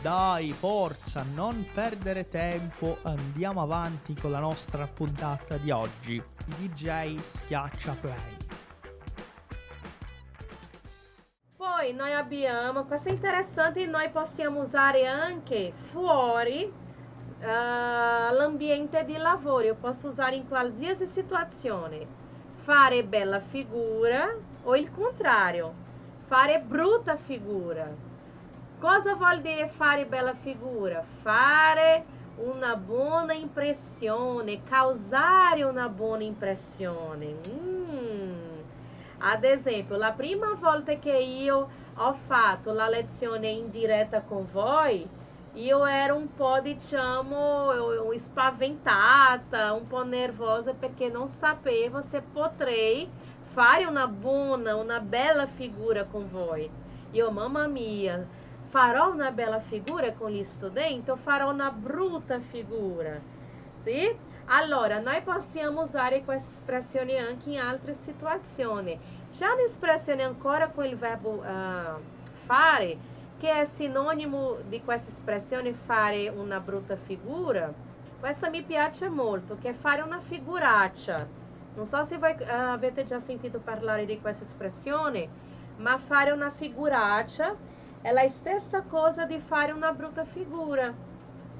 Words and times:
Dai, 0.00 0.52
forza, 0.52 1.24
non 1.34 1.66
perdere 1.74 2.28
tempo, 2.28 2.98
andiamo 3.02 3.62
avanti 3.62 4.14
con 4.14 4.30
la 4.30 4.38
nostra 4.38 4.86
puntata 4.86 5.56
di 5.56 5.72
oggi. 5.72 6.22
DJ 6.56 7.16
schiaccia 7.16 7.96
play. 8.00 8.36
Poi 11.56 11.92
noi 11.92 12.12
abbiamo, 12.12 12.84
questo 12.84 13.08
è 13.08 13.12
interessante, 13.12 13.86
noi 13.86 14.08
possiamo 14.10 14.60
usare 14.60 15.06
anche 15.06 15.72
fuori 15.74 16.64
uh, 16.64 17.44
l'ambiente 17.44 19.04
di 19.04 19.16
lavoro, 19.16 19.64
io 19.64 19.74
posso 19.74 20.08
usare 20.08 20.36
in 20.36 20.46
qualsiasi 20.46 21.06
situazione. 21.06 22.06
Fare 22.54 23.04
bella 23.04 23.40
figura 23.40 24.32
o 24.62 24.76
il 24.76 24.90
contrario, 24.92 25.74
fare 26.26 26.60
brutta 26.60 27.16
figura. 27.16 28.07
Cosa 28.78 29.16
vuol 29.16 29.40
dire 29.40 29.66
fare 29.66 30.06
bella 30.06 30.34
figura? 30.34 31.04
Fare 31.22 32.04
una 32.36 32.76
buona 32.76 33.32
impressione, 33.32 34.62
causare 34.62 35.64
una 35.64 35.88
buona 35.88 36.22
impressione. 36.22 37.38
Mm. 37.48 38.58
Ad 39.18 39.42
esempio, 39.42 39.96
la 39.96 40.12
prima 40.12 40.54
volta 40.54 40.94
che 40.94 41.16
io 41.16 41.68
ho 41.92 42.12
fatto 42.12 42.72
la 42.72 42.88
lezione 42.88 43.48
in 43.48 43.68
diretta 43.70 44.20
con 44.20 44.46
voi, 44.52 45.04
io 45.54 45.84
ero 45.84 46.14
un 46.14 46.32
po', 46.32 46.60
diciamo, 46.60 47.72
spaventata, 48.16 49.72
un 49.72 49.88
po' 49.88 50.04
nervosa 50.04 50.72
perché 50.72 51.08
non 51.08 51.26
sapevo 51.26 52.00
se 52.00 52.20
potrei 52.20 53.10
fare 53.42 53.86
una 53.86 54.06
buona, 54.06 54.76
una 54.76 55.00
bella 55.00 55.46
figura 55.48 56.04
con 56.04 56.30
voi. 56.30 56.70
Io, 57.10 57.30
mamma 57.32 57.66
mia, 57.66 58.24
farò 58.68 59.10
una 59.10 59.30
bella 59.30 59.60
figura 59.60 60.12
con 60.12 60.30
gli 60.30 60.44
studenti 60.44 61.10
o 61.10 61.16
farò 61.16 61.50
una 61.50 61.70
brutta 61.70 62.38
figura? 62.38 63.18
Sì? 63.76 64.26
Allora, 64.50 64.98
noi 64.98 65.20
possiamo 65.22 65.82
usare 65.82 66.24
questa 66.24 66.50
espressione 66.50 67.18
anche 67.18 67.50
in 67.50 67.60
altre 67.60 67.94
situazioni. 67.94 68.98
C'è 69.30 69.46
un'espressione 69.46 70.22
ancora 70.22 70.68
con 70.70 70.84
il 70.84 70.96
verbo 70.96 71.42
uh, 71.42 72.00
fare, 72.46 72.96
che 73.38 73.52
è 73.60 73.64
sinonimo 73.64 74.56
di 74.66 74.82
questa 74.82 75.10
espressione 75.10 75.72
fare 75.72 76.28
una 76.28 76.60
brutta 76.60 76.96
figura. 76.96 77.72
Questa 78.18 78.48
mi 78.48 78.62
piace 78.62 79.08
molto, 79.08 79.58
che 79.60 79.70
è 79.70 79.74
fare 79.74 80.00
una 80.00 80.20
figuraccia. 80.20 81.26
Non 81.74 81.84
so 81.84 82.02
se 82.04 82.16
voi 82.16 82.32
uh, 82.32 82.44
avete 82.48 83.04
già 83.04 83.18
sentito 83.18 83.58
parlare 83.58 84.06
di 84.06 84.18
questa 84.18 84.44
espressione, 84.44 85.28
ma 85.76 85.98
fare 85.98 86.30
una 86.30 86.50
figuraccia 86.50 87.54
è 88.00 88.10
la 88.12 88.28
stessa 88.28 88.84
cosa 88.86 89.24
di 89.26 89.38
fare 89.40 89.72
una 89.72 89.92
brutta 89.92 90.24
figura 90.24 90.96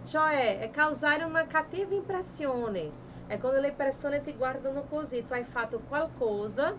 cioè 0.02 0.60
è 0.60 0.70
causare 0.70 1.24
una 1.24 1.46
cattiva 1.46 1.94
impressione. 1.94 2.98
È 3.26 3.38
quando 3.38 3.60
le 3.60 3.74
persone 3.74 4.20
ti 4.22 4.34
guardano 4.34 4.86
così, 4.86 5.24
tu 5.24 5.34
hai 5.34 5.44
fatto 5.44 5.82
qualcosa 5.84 6.78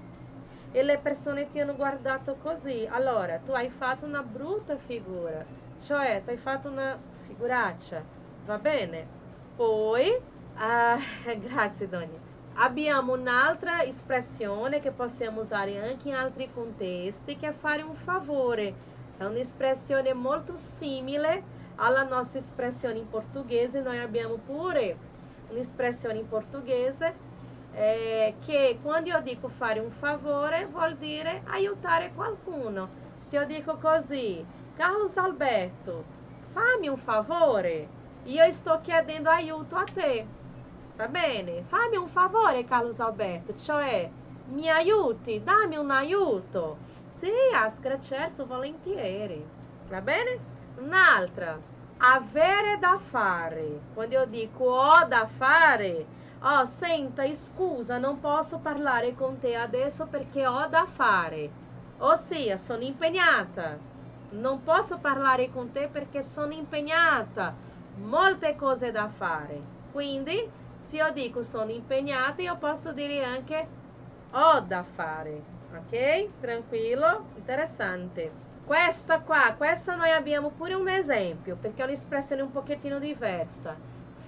e 0.72 0.84
le 0.84 1.00
persone 1.00 1.48
ti 1.48 1.60
hanno 1.60 1.76
guardato 1.76 2.38
così. 2.38 2.88
Allora, 2.90 3.40
tu 3.40 3.52
hai 3.52 3.70
fatto 3.70 4.06
una 4.06 4.24
brutta 4.24 4.78
figura, 4.78 5.48
cioè 5.78 6.22
tu 6.24 6.30
hai 6.32 6.38
fatto 6.38 6.70
una 6.70 7.04
figuraccia, 7.26 8.08
va 8.44 8.58
bene? 8.60 9.12
Poi, 9.54 10.08
uh, 10.08 11.38
grazie 11.40 11.88
Donia. 11.88 12.20
Abbiamo 12.54 13.14
un'altra 13.14 13.84
espressione 13.84 14.80
che 14.80 14.92
possiamo 14.94 15.42
usare 15.42 15.78
anche 15.80 16.10
in 16.10 16.16
altri 16.16 16.50
contesti, 16.50 17.36
che 17.38 17.50
è 17.50 17.54
fare 17.54 17.82
un 17.84 17.96
favore. 17.96 18.78
É 19.20 19.28
uma 19.28 19.38
expressão 19.38 19.98
muito 20.16 20.58
simile 20.58 21.44
à 21.78 22.06
nossa 22.06 22.38
expressão 22.38 22.92
em 22.92 23.06
português 23.06 23.76
e 23.76 23.82
nós 23.82 24.10
temos 24.12 24.40
pure 24.48 24.96
uma 25.50 25.60
expressão 25.60 26.12
em 26.12 26.24
português 26.26 27.00
que 28.42 28.56
eh, 28.56 28.78
quando 28.82 29.10
eu 29.10 29.22
digo 29.22 29.50
fare 29.50 29.82
um 29.82 29.92
favor, 29.92 30.52
vuol 30.72 30.94
dire 30.94 31.44
aiutare 31.48 32.12
qualcuno. 32.12 32.90
Se 33.20 33.36
eu 33.36 33.46
digo 33.46 33.78
così, 33.78 34.46
Carlos 34.78 35.18
Alberto, 35.18 36.06
fame 36.54 36.90
um 36.90 36.98
favor 36.98 37.66
e 37.66 38.38
eu 38.38 38.46
estou 38.46 38.80
querendo 38.80 39.28
aiuto 39.28 39.76
a 39.76 39.84
te. 39.86 40.26
Tá 40.98 41.08
bene? 41.08 41.64
Fame 41.70 42.00
um 42.00 42.08
favor, 42.08 42.54
Carlos 42.64 43.02
Alberto, 43.02 43.54
cioè 43.58 44.10
mi 44.48 44.70
aiuti, 44.70 45.40
dá-me 45.40 45.78
um 45.78 45.92
aiuto. 45.92 46.78
Sì, 47.20 47.28
Ascra, 47.56 48.00
certo, 48.00 48.46
volentieri. 48.46 49.52
Va 49.88 50.02
bene? 50.02 50.46
Un'altra, 50.76 51.62
avere 51.98 52.78
da 52.80 52.98
fare. 52.98 53.88
Quando 53.92 54.16
io 54.16 54.26
dico 54.26 54.64
ho 54.66 55.06
da 55.06 55.28
fare, 55.28 56.12
oh, 56.40 56.66
senta, 56.66 57.32
scusa, 57.34 57.98
non 57.98 58.20
posso 58.20 58.62
parlare 58.62 59.14
con 59.14 59.38
te 59.40 59.56
adesso 59.56 60.08
perché 60.08 60.48
ho 60.48 60.68
da 60.68 60.86
fare. 60.86 61.56
Ossia, 61.98 62.56
sono 62.58 62.84
impegnata. 62.84 63.84
Non 64.30 64.64
posso 64.64 65.00
parlare 65.00 65.50
con 65.50 65.72
te 65.72 65.90
perché 65.90 66.24
sono 66.24 66.54
impegnata. 66.54 67.60
Molte 67.96 68.56
cose 68.56 68.92
da 68.92 69.10
fare. 69.10 69.72
Quindi, 69.90 70.36
se 70.78 70.98
io 70.98 71.12
dico 71.12 71.42
sono 71.44 71.72
impegnata, 71.72 72.42
io 72.42 72.58
posso 72.58 72.94
dire 72.94 73.24
anche 73.26 73.74
ho 74.32 74.62
da 74.62 74.84
fare. 74.84 75.59
Ok? 75.72 76.30
Tranquillo? 76.40 77.26
Interessante. 77.36 78.32
Questa 78.66 79.22
qua, 79.22 79.54
questa 79.58 79.96
noi 79.96 80.12
abbiamo 80.12 80.50
pure 80.52 80.74
un 80.74 80.88
esempio, 80.88 81.56
perché 81.56 81.82
è 81.82 81.86
un'espressione 81.86 82.42
un 82.42 82.52
pochettino 82.52 83.00
diversa. 83.00 83.76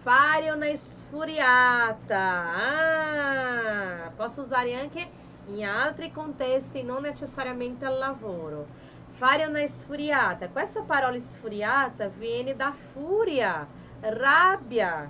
Fare 0.02 0.50
una 0.52 0.76
sfuriata. 0.76 2.44
Ah, 2.56 4.12
posso 4.16 4.42
usare 4.42 4.74
anche 4.76 5.08
in 5.46 5.66
altri 5.66 6.12
contesti, 6.12 6.84
non 6.84 7.02
necessariamente 7.04 7.86
al 7.86 7.98
lavoro. 7.98 8.66
Fare 9.10 9.46
una 9.46 9.66
sfuriata. 9.68 10.50
Questa 10.50 10.82
parola 10.82 11.20
sfuriata 11.20 12.08
viene 12.08 12.56
da 12.56 12.72
furia, 12.72 13.68
rabbia. 14.02 15.10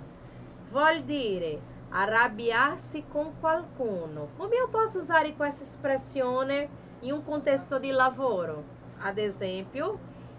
Vuol 0.70 1.02
dire 1.02 1.60
arrabbiarsi 1.92 3.04
con 3.06 3.38
qualcuno. 3.38 4.30
Come 4.36 4.56
eu 4.56 4.68
posso 4.68 4.98
usare 4.98 5.34
questa 5.34 5.64
espressione 5.64 6.68
in 7.00 7.12
un 7.12 7.24
contesto 7.24 7.78
di 7.78 7.90
lavoro? 7.90 8.64
Ad 9.00 9.18
esempio, 9.18 9.98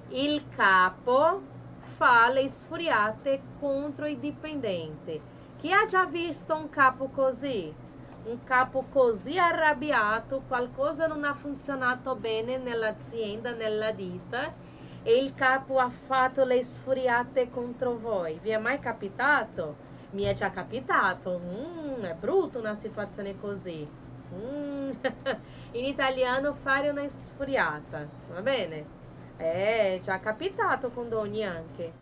il 0.09 0.49
capo 0.49 1.41
fa 1.79 2.29
le 2.29 2.47
sfuriate 2.47 3.41
contro 3.59 4.05
i 4.05 4.19
dipendenti. 4.19 5.21
Chi 5.57 5.71
ha 5.71 5.85
già 5.85 6.05
visto 6.05 6.55
un 6.55 6.69
capo 6.69 7.09
così? 7.09 7.73
Un 8.25 8.43
capo 8.43 8.85
così 8.89 9.37
arrabbiato, 9.37 10.43
qualcosa 10.47 11.07
non 11.07 11.23
ha 11.23 11.33
funzionato 11.33 12.15
bene 12.15 12.57
nell'azienda, 12.57 13.51
nella 13.51 13.91
ditta 13.91 14.53
e 15.03 15.17
il 15.17 15.33
capo 15.33 15.79
ha 15.79 15.89
fatto 15.89 16.45
le 16.45 16.63
sfuriate 16.63 17.49
contro 17.49 17.97
voi. 17.97 18.39
Vi 18.39 18.49
è 18.49 18.57
mai 18.57 18.79
capitato? 18.79 19.91
Mi 20.13 20.23
è 20.23 20.33
già 20.33 20.51
capitato. 20.51 21.39
Mm, 21.43 22.03
è 22.03 22.13
brutta 22.13 22.59
una 22.59 22.75
situazione 22.75 23.39
così. 23.39 23.87
Mm. 24.33 24.91
In 25.73 25.85
italiano 25.85 26.53
fare 26.53 26.89
una 26.89 27.07
sfuriata, 27.07 28.07
va 28.29 28.41
bene? 28.41 29.01
Eh, 29.37 29.99
già 30.03 30.19
capitato 30.19 30.91
con 30.91 31.09
Doni 31.09 31.43
anche. 31.43 31.93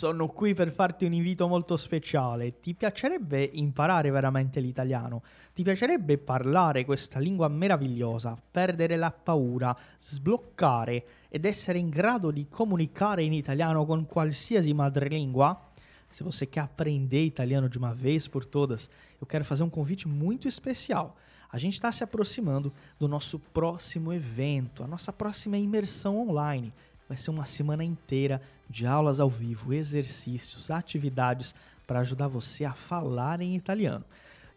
Sono 0.00 0.28
qui 0.28 0.54
per 0.54 0.72
farti 0.72 1.04
un 1.04 1.12
invito 1.12 1.46
molto 1.46 1.76
speciale. 1.76 2.58
Ti 2.58 2.72
piacerebbe 2.72 3.50
imparare 3.52 4.10
veramente 4.10 4.58
l'italiano? 4.58 5.22
Ti 5.52 5.62
piacerebbe 5.62 6.16
parlare 6.16 6.86
questa 6.86 7.18
lingua 7.18 7.48
meravigliosa, 7.48 8.34
perdere 8.50 8.96
la 8.96 9.10
paura, 9.10 9.76
sbloccare 9.98 11.04
ed 11.28 11.44
essere 11.44 11.78
in 11.78 11.90
grado 11.90 12.30
di 12.30 12.46
comunicare 12.48 13.22
in 13.22 13.34
italiano 13.34 13.84
con 13.84 14.06
qualsiasi 14.06 14.72
madrelingua? 14.72 15.68
Se 16.08 16.24
você 16.24 16.46
quer 16.46 16.62
aprender 16.62 17.22
italiano 17.22 17.68
de 17.68 17.76
uma 17.76 17.92
vez 17.92 18.26
por 18.26 18.46
todas, 18.46 18.88
eu 19.20 19.26
quero 19.26 19.44
fazer 19.44 19.64
um 19.64 19.68
convite 19.68 20.08
muito 20.08 20.48
especial. 20.48 21.14
A 21.52 21.58
gente 21.58 21.74
está 21.74 21.92
se 21.92 22.02
aproximando 22.02 22.72
do 22.98 23.06
nosso 23.06 23.38
próximo 23.38 24.14
evento, 24.14 24.82
a 24.82 24.86
nossa 24.86 25.12
próxima 25.12 25.58
imersão 25.58 26.16
online. 26.26 26.72
Vai 27.10 27.16
ser 27.16 27.32
uma 27.32 27.44
semana 27.44 27.82
inteira 27.82 28.40
de 28.68 28.86
aulas 28.86 29.18
ao 29.18 29.28
vivo, 29.28 29.74
exercícios, 29.74 30.70
atividades 30.70 31.56
para 31.84 31.98
ajudar 31.98 32.28
você 32.28 32.64
a 32.64 32.72
falar 32.72 33.40
em 33.40 33.56
italiano. 33.56 34.04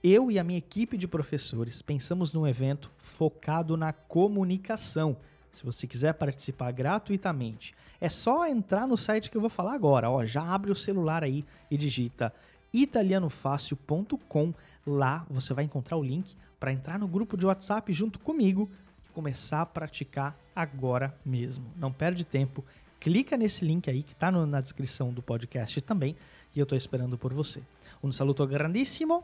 Eu 0.03 0.29
e 0.29 0.37
a 0.37 0.43
minha 0.43 0.59
equipe 0.59 0.95
de 0.95 1.07
professores 1.07 1.81
pensamos 1.81 2.31
num 2.31 2.45
evento 2.45 2.91
focado 2.99 3.75
na 3.75 3.91
comunicação. 3.91 5.17
Se 5.51 5.65
você 5.65 5.87
quiser 5.87 6.13
participar 6.13 6.71
gratuitamente, 6.73 7.73
é 7.99 8.07
só 8.07 8.45
entrar 8.45 8.85
no 8.85 8.97
site 8.97 9.31
que 9.31 9.37
eu 9.37 9.41
vou 9.41 9.49
falar 9.49 9.73
agora. 9.73 10.11
Ó, 10.11 10.23
já 10.23 10.43
abre 10.43 10.71
o 10.71 10.75
celular 10.75 11.23
aí 11.23 11.43
e 11.71 11.75
digita 11.75 12.31
italianofácil.com. 12.71 14.53
Lá 14.85 15.25
você 15.27 15.55
vai 15.55 15.63
encontrar 15.63 15.97
o 15.97 16.03
link 16.03 16.35
para 16.59 16.71
entrar 16.71 16.99
no 16.99 17.07
grupo 17.07 17.35
de 17.35 17.47
WhatsApp 17.47 17.91
junto 17.91 18.19
comigo 18.19 18.69
e 19.09 19.11
começar 19.11 19.61
a 19.61 19.65
praticar 19.65 20.37
agora 20.55 21.17
mesmo. 21.25 21.71
Não 21.75 21.91
perde 21.91 22.25
tempo, 22.25 22.63
clica 22.99 23.37
nesse 23.37 23.65
link 23.65 23.89
aí 23.89 24.03
que 24.03 24.13
está 24.13 24.31
na 24.31 24.61
descrição 24.61 25.13
do 25.13 25.21
podcast 25.21 25.81
também 25.81 26.15
e 26.55 26.59
eu 26.59 26.63
estou 26.63 26.77
esperando 26.77 27.17
por 27.17 27.33
você. 27.33 27.61
Um 28.03 28.11
saluto 28.11 28.45
grandissimo 28.45 29.23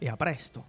e 0.00 0.08
a 0.08 0.16
presto! 0.16 0.64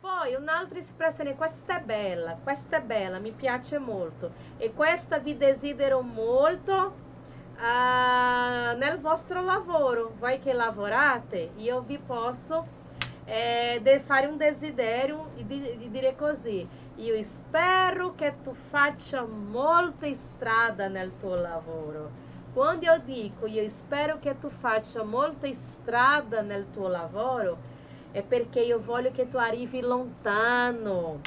Poi 0.00 0.36
un'altra 0.36 0.78
espressione, 0.78 1.34
questa 1.34 1.80
è 1.80 1.82
bella, 1.82 2.38
questa 2.42 2.76
è 2.76 2.80
bella, 2.80 3.18
mi 3.18 3.32
piace 3.32 3.78
molto 3.78 4.32
e 4.56 4.72
questa 4.72 5.18
vi 5.18 5.36
desidero 5.36 6.02
molto 6.02 6.94
uh, 7.56 8.76
nel 8.78 8.98
vostro 9.00 9.42
lavoro. 9.42 10.14
Voi 10.18 10.38
che 10.38 10.52
lavorate, 10.52 11.50
io 11.56 11.82
vi 11.82 11.98
posso 11.98 12.76
de, 13.80 14.00
fare 14.00 14.26
um 14.26 14.36
desidério 14.36 15.26
e 15.36 15.44
de, 15.44 15.76
de 15.76 15.88
dire 15.88 16.14
così. 16.14 16.66
Io 16.98 17.22
spero 17.22 18.16
che 18.16 18.34
tu 18.42 18.52
faccia 18.54 19.24
molta 19.24 20.12
strada 20.12 20.88
nel 20.88 21.12
tuo 21.20 21.36
lavoro. 21.36 22.10
Quando 22.52 22.86
eu 22.86 22.98
digo 22.98 23.46
io 23.46 23.68
spero 23.68 24.18
che 24.18 24.36
tu 24.36 24.48
faccia 24.48 25.04
molta 25.04 25.46
strada 25.52 26.40
nel 26.42 26.66
tuo 26.72 26.88
lavoro, 26.88 27.56
è 28.10 28.20
perché 28.22 28.62
io 28.62 28.80
voglio 28.80 29.12
che 29.12 29.28
tu 29.28 29.36
arrivi 29.36 29.80
lontano. 29.80 31.20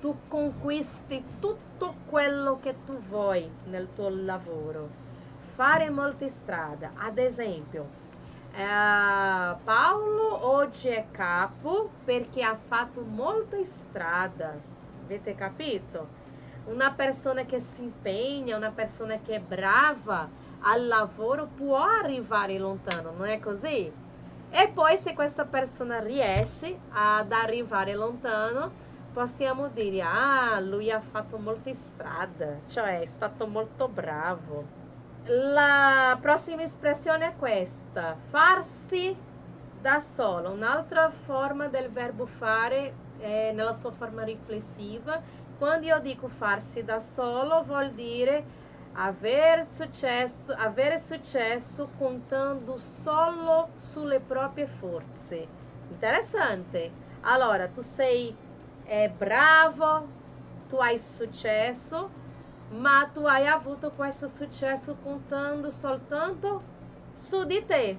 Tu 0.00 0.16
conquisti 0.28 1.24
tutto 1.40 1.94
quello 2.08 2.60
che 2.60 2.76
tu 2.84 2.96
vuoi 3.08 3.50
nel 3.64 3.88
tuo 3.96 4.08
lavoro. 4.08 4.88
Fare 5.56 5.90
molta 5.90 6.28
strada. 6.28 6.92
Ad 6.98 7.18
esempio, 7.18 7.84
é, 8.54 9.56
Paulo 9.64 10.46
oggi 10.46 10.86
è 10.86 11.04
capo 11.10 11.90
perché 12.04 12.44
ha 12.44 12.56
fatto 12.68 13.00
molta 13.00 13.60
strada. 13.64 14.75
Avete 15.06 15.36
capito? 15.36 16.08
Una 16.64 16.92
persona 16.92 17.44
che 17.44 17.60
si 17.60 17.82
impegna, 17.82 18.56
una 18.56 18.72
persona 18.72 19.20
che 19.20 19.36
è 19.36 19.40
brava 19.40 20.28
al 20.62 20.88
lavoro 20.88 21.46
può 21.46 21.80
arrivare 21.80 22.58
lontano, 22.58 23.12
non 23.12 23.28
è 23.28 23.38
così? 23.38 23.92
E 24.50 24.70
poi 24.74 24.98
se 24.98 25.14
questa 25.14 25.44
persona 25.44 26.00
riesce 26.00 26.76
ad 26.90 27.30
arrivare 27.30 27.94
lontano, 27.94 28.72
possiamo 29.12 29.68
dire, 29.68 30.02
ah, 30.02 30.58
lui 30.58 30.90
ha 30.90 31.00
fatto 31.00 31.38
molta 31.38 31.72
strada, 31.72 32.58
cioè 32.66 32.98
è 32.98 33.06
stato 33.06 33.46
molto 33.46 33.86
bravo. 33.86 34.64
La 35.26 36.18
prossima 36.20 36.62
espressione 36.62 37.28
è 37.28 37.36
questa, 37.36 38.16
farsi 38.28 39.16
da 39.80 40.00
solo. 40.00 40.50
Un'altra 40.50 41.10
forma 41.10 41.68
del 41.68 41.90
verbo 41.90 42.26
fare 42.26 43.04
è 43.18 43.52
nella 43.52 43.72
sua 43.72 43.90
forma 43.92 44.24
riflessiva. 44.24 45.20
Quando 45.58 45.86
io 45.86 45.98
dico 46.00 46.28
farsi 46.28 46.84
da 46.84 46.98
solo 46.98 47.62
vuol 47.64 47.90
dire 47.92 48.44
aver 48.94 49.66
successo, 49.66 50.54
avere 50.54 50.98
successo 50.98 51.88
contando 51.98 52.76
solo 52.76 53.68
sulle 53.76 54.20
proprie 54.20 54.66
forze. 54.66 55.46
Interessante. 55.88 56.90
Allora, 57.22 57.68
tu 57.68 57.80
sei 57.82 58.34
é, 58.84 59.08
bravo, 59.08 60.06
tu 60.68 60.76
hai 60.76 60.98
successo, 60.98 62.08
ma 62.70 63.08
tu 63.12 63.24
hai 63.26 63.46
avuto 63.46 63.90
questo 63.90 64.28
successo 64.28 64.96
contando 65.02 65.70
soltanto 65.70 66.62
su 67.16 67.44
di 67.44 67.64
te. 67.66 67.96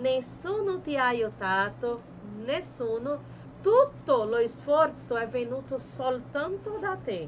Nessuno 0.00 0.80
ti 0.80 0.96
ha 0.96 1.06
aiutato, 1.06 2.02
nessuno. 2.44 3.32
Tutto 3.64 4.24
lo 4.24 4.46
sforzo 4.46 5.16
è 5.16 5.26
venuto 5.26 5.78
soltanto 5.78 6.78
da 6.78 6.96
te. 7.02 7.26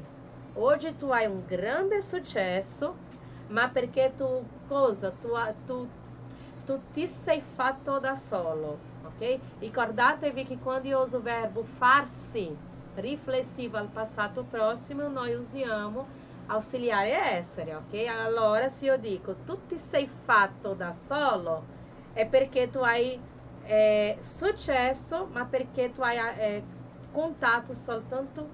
Oggi 0.53 0.95
tu 0.95 1.09
hai 1.09 1.25
un 1.25 1.43
grande 1.45 1.99
successo, 2.01 2.93
ma 3.47 3.69
perché 3.69 4.13
tu 4.15 4.45
cosa? 4.67 5.09
Tu, 5.11 5.29
tu, 5.65 5.89
tu 6.63 6.79
ti 6.91 7.07
sei 7.07 7.41
fatto 7.41 7.97
da 7.99 8.13
solo, 8.15 8.77
ok? 9.01 9.39
Ricordatevi 9.59 10.45
che 10.45 10.59
quando 10.59 10.87
io 10.87 11.01
uso 11.01 11.17
o 11.17 11.21
verbo 11.21 11.63
farsi 11.63 12.55
riflessivo 12.95 13.77
al 13.77 13.89
passato 13.89 14.43
prossimo, 14.45 15.07
noi 15.07 15.33
usiamo 15.33 16.07
ausiliare 16.47 17.13
essere, 17.35 17.73
ok? 17.75 17.93
Allora, 18.07 18.69
se 18.69 18.85
io 18.85 18.97
dico 18.97 19.37
tu 19.43 19.65
ti 19.65 19.77
sei 19.79 20.07
fatto 20.07 20.73
da 20.75 20.91
solo, 20.91 21.63
è 22.13 22.27
perché 22.27 22.69
tu 22.69 22.79
hai 22.79 23.19
eh, 23.67 24.17
successo, 24.19 25.27
ma 25.31 25.45
perché 25.45 25.91
tu 25.91 26.01
hai 26.01 26.17
eh, 26.17 26.63
contato 27.11 27.73
soltanto 27.73 28.47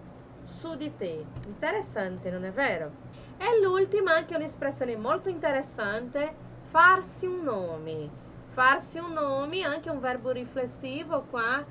su 0.46 0.76
di 0.76 0.96
te. 0.96 1.24
Interessante, 1.46 2.32
non 2.32 2.44
è 2.46 2.52
vero? 2.52 2.92
E 3.38 3.62
l'ultima, 3.62 4.14
anche 4.14 4.36
un'espressione 4.36 4.96
molto 4.96 5.30
interessante, 5.30 6.34
farsi 6.70 7.26
un 7.26 7.44
nome. 7.44 8.22
Farsi 8.50 9.00
un 9.00 9.14
nome, 9.14 9.64
anche 9.64 9.90
un 9.90 10.00
verbo 10.00 10.32
riflessivo 10.32 11.26
qua, 11.30 11.64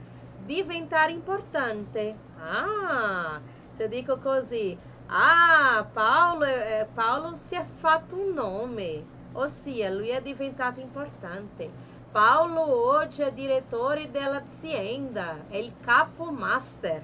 diventare 0.44 1.12
importante. 1.12 2.14
Ah, 2.38 3.40
se 3.70 3.88
dico 3.88 4.18
così, 4.18 4.76
ah, 5.06 5.86
Paulo, 5.92 6.44
eh, 6.44 6.86
Paulo 6.92 7.36
si 7.36 7.54
è 7.54 7.64
fatto 7.64 8.16
un 8.16 8.34
nome, 8.34 9.04
ossia 9.32 9.90
lui 9.90 10.08
è 10.08 10.20
diventato 10.20 10.80
importante. 10.80 11.90
Paolo 12.12 12.94
oggi 12.94 13.22
è 13.22 13.32
direttore 13.32 14.10
dell'azienda, 14.10 15.46
è 15.48 15.56
il 15.56 15.72
capo 15.80 16.30
master. 16.30 17.02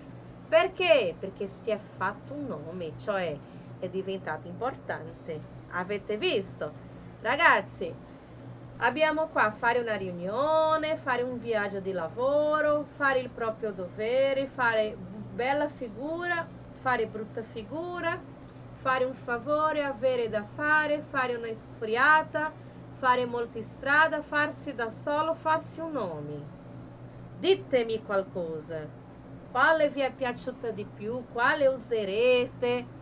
Perché? 0.49 1.17
Perché 1.19 1.47
si 1.47 1.71
è 1.71 1.79
fatto 1.97 2.35
un 2.35 2.47
nome, 2.47 2.93
cioè 2.99 3.37
è 3.81 3.89
diventato 3.89 4.47
importante. 4.47 5.41
Avete 5.71 6.17
visto? 6.17 6.73
Ragazzi, 7.23 7.93
abbiamo 8.79 9.27
qua 9.29 9.51
fare 9.51 9.81
una 9.81 9.97
riunione, 9.97 10.97
fare 10.97 11.23
un 11.23 11.41
viaggio 11.41 11.81
di 11.81 11.93
lavoro, 11.93 12.87
fare 12.97 13.19
il 13.19 13.31
proprio 13.31 13.73
dovere, 13.73 14.47
fare 14.47 14.95
bella 14.95 15.69
figura 15.69 16.47
fare 16.81 17.07
brutta 17.07 17.43
figura, 17.43 18.21
fare 18.81 19.05
un 19.05 19.15
favore, 19.15 19.85
avere 19.85 20.29
da 20.29 20.45
fare, 20.55 21.05
fare 21.11 21.35
una 21.35 21.53
sfriata, 21.53 22.53
fare 22.99 23.25
molta 23.27 23.61
strada, 23.63 24.23
farsi 24.23 24.75
da 24.75 24.91
solo, 24.91 25.35
farsi 25.35 25.81
un 25.81 25.93
nome. 25.93 26.57
Ditemi 27.39 28.03
qualcosa. 28.03 28.87
Quale 29.51 29.89
vi 29.89 30.01
è 30.01 30.13
piaciuta 30.13 30.71
di 30.71 30.85
più? 30.85 31.25
Quale 31.33 31.67
userete? 31.69 32.97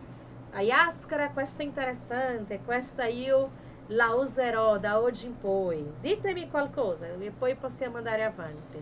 A 0.51 0.61
Yaskara, 0.61 1.31
questa 1.31 1.61
è 1.61 1.65
interessante, 1.65 2.61
questa 2.63 3.05
io 3.05 3.65
la 3.87 4.13
userò 4.13 4.77
da 4.77 4.99
oggi 4.99 5.25
in 5.25 5.37
poi. 5.37 5.93
Ditemi 5.99 6.49
qualcosa 6.49 7.07
e 7.07 7.31
poi 7.31 7.55
possiamo 7.55 7.97
andare 7.97 8.23
avanti. 8.23 8.77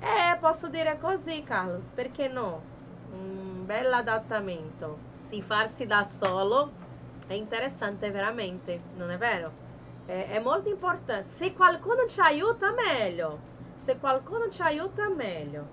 Eh, 0.00 0.36
posso 0.40 0.68
dire 0.68 0.98
così, 0.98 1.42
Carlos, 1.44 1.90
perché 1.94 2.28
no? 2.28 2.72
un 3.12 3.64
bel 3.64 3.92
adattamento. 3.92 5.12
Si 5.18 5.40
farsi 5.40 5.86
da 5.86 6.02
solo 6.04 6.82
è 7.26 7.32
interessante 7.32 8.10
veramente, 8.10 8.80
non 8.96 9.10
è 9.10 9.16
vero? 9.16 9.63
È, 10.06 10.28
è 10.30 10.40
molto 10.40 10.68
importante. 10.68 11.22
Se 11.22 11.52
qualcuno 11.52 12.06
ci 12.06 12.20
aiuta, 12.20 12.72
meglio. 12.72 13.52
Se 13.76 13.98
qualcuno 13.98 14.48
ci 14.48 14.62
aiuta, 14.62 15.08
meglio. 15.08 15.66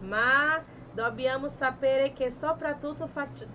Ma 0.00 0.62
dobbiamo 0.92 1.48
sapere 1.48 2.12
che 2.12 2.30
soprattutto 2.30 3.08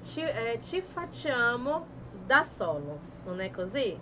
ci, 0.04 0.22
eh, 0.22 0.60
ci 0.62 0.82
facciamo 0.82 1.86
da 2.26 2.44
solo, 2.44 3.00
non 3.26 3.40
è 3.40 3.50
così? 3.52 3.98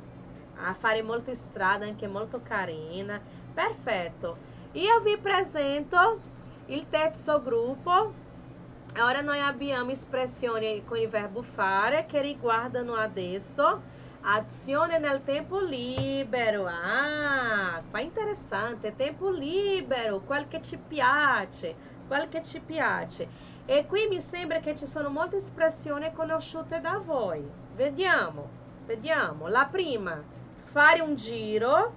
A 0.60 0.74
fare 0.74 1.02
molte 1.04 1.36
strade 1.36 1.86
anche 1.86 2.08
molto 2.08 2.42
carina. 2.42 3.20
Perfetto. 3.54 4.38
Io 4.74 5.00
vi 5.02 5.18
presento 5.18 6.20
il 6.68 6.88
terzo 6.90 7.42
gruppo 7.42 8.26
Ora 9.00 9.22
noi 9.22 9.40
abbiamo 9.40 9.92
espressioni 9.92 10.84
con 10.84 10.98
il 10.98 11.08
verbo 11.08 11.44
fare 11.44 12.08
che 12.08 12.20
riguardano 12.20 12.96
adesso 12.96 13.82
azione 14.22 15.00
nel 15.00 15.24
tempo 15.24 15.60
libero. 15.60 16.66
Ah, 16.68 17.82
qua 17.90 18.00
interessante, 18.00 18.96
tempo 18.96 19.30
libero, 19.30 20.22
quel 20.22 20.48
che 20.48 20.62
ci 20.62 20.78
piace. 20.78 21.76
qual 22.08 22.30
che 22.30 22.42
ci 22.44 22.60
piace. 22.60 23.28
E 23.66 23.86
qui 23.86 24.08
mi 24.08 24.22
sembra 24.22 24.60
che 24.60 24.76
ci 24.76 24.86
sono 24.86 25.10
molte 25.10 25.38
espressioni 25.38 26.12
conosciute 26.14 26.80
da 26.80 26.98
voi. 27.00 27.46
Vediamo, 27.76 28.50
vediamo. 28.86 29.48
La 29.48 29.66
prima, 29.66 30.24
fare 30.64 31.02
un 31.02 31.16
giro 31.16 31.94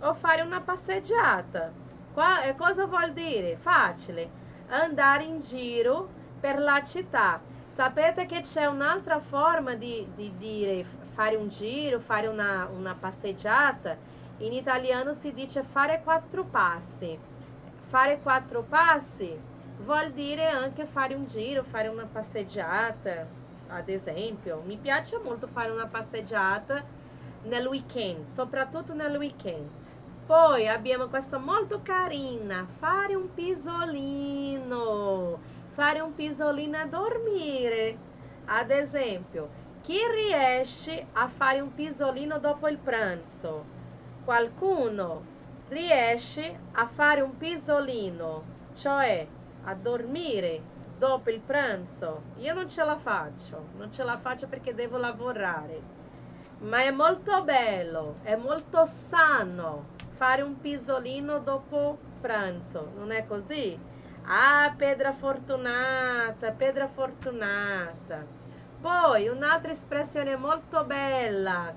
o 0.00 0.14
fare 0.14 0.42
una 0.42 0.60
passeggiata. 0.60 1.72
Qua, 2.12 2.42
eh, 2.42 2.54
cosa 2.56 2.86
vuol 2.86 3.12
dire? 3.12 3.56
Facile. 3.56 4.30
Andare 4.68 5.24
in 5.24 5.40
giro 5.40 6.08
per 6.40 6.58
la 6.58 6.82
città. 6.82 7.40
Sapete 7.72 8.26
che 8.26 8.42
c'è 8.42 8.66
un'altra 8.66 9.18
forma 9.18 9.74
di, 9.74 10.06
di 10.14 10.30
dire 10.36 10.84
fare 11.14 11.36
un 11.36 11.48
giro, 11.48 12.00
fare 12.00 12.26
una, 12.26 12.68
una 12.70 12.94
passeggiata? 12.94 13.96
In 14.40 14.52
italiano 14.52 15.14
si 15.14 15.32
dice 15.32 15.62
fare 15.62 16.02
quattro 16.04 16.44
passi. 16.44 17.18
Fare 17.88 18.20
quattro 18.20 18.62
passi 18.62 19.34
vuol 19.78 20.12
dire 20.12 20.48
anche 20.48 20.84
fare 20.84 21.14
un 21.14 21.26
giro, 21.26 21.62
fare 21.62 21.88
una 21.88 22.04
passeggiata, 22.04 23.26
ad 23.68 23.88
esempio. 23.88 24.60
Mi 24.66 24.76
piace 24.76 25.18
molto 25.24 25.46
fare 25.46 25.70
una 25.70 25.86
passeggiata 25.86 26.84
nel 27.44 27.66
weekend, 27.66 28.26
soprattutto 28.26 28.92
nel 28.92 29.16
weekend. 29.16 29.70
Poi 30.26 30.68
abbiamo 30.68 31.06
questa 31.06 31.38
molto 31.38 31.80
carina, 31.82 32.66
fare 32.78 33.14
un 33.14 33.32
pisolino, 33.32 35.40
fare 35.72 36.00
un 36.00 36.14
pisolino 36.14 36.78
a 36.78 36.86
dormire. 36.86 37.96
Ad 38.46 38.70
esempio, 38.70 39.48
chi 39.82 39.96
riesce 40.28 41.06
a 41.12 41.28
fare 41.28 41.60
un 41.60 41.74
pisolino 41.74 42.38
dopo 42.38 42.68
il 42.68 42.78
pranzo? 42.78 43.64
Qualcuno 44.24 45.30
riesce 45.68 46.58
a 46.72 46.86
fare 46.86 47.22
un 47.22 47.36
pisolino, 47.36 48.44
cioè 48.74 49.26
a 49.64 49.74
dormire 49.74 50.60
dopo 50.98 51.30
il 51.30 51.40
pranzo? 51.40 52.22
Io 52.38 52.52
non 52.52 52.68
ce 52.68 52.84
la 52.84 52.96
faccio, 52.96 53.68
non 53.76 53.90
ce 53.90 54.04
la 54.04 54.18
faccio 54.18 54.46
perché 54.46 54.74
devo 54.74 54.98
lavorare. 54.98 56.00
Ma 56.58 56.82
è 56.82 56.90
molto 56.90 57.42
bello, 57.42 58.16
è 58.22 58.36
molto 58.36 58.84
sano 58.84 59.84
fare 60.16 60.42
un 60.42 60.60
pisolino 60.60 61.38
dopo 61.40 61.98
pranzo, 62.20 62.90
non 62.94 63.10
è 63.10 63.26
così? 63.26 63.76
Ah, 64.24 64.72
Pedra 64.76 65.12
Fortunata, 65.12 66.52
Pedra 66.52 66.86
Fortunata. 66.86 68.24
Poi 68.80 69.26
un'altra 69.28 69.72
espressione 69.72 70.36
molto 70.36 70.84
bella, 70.84 71.74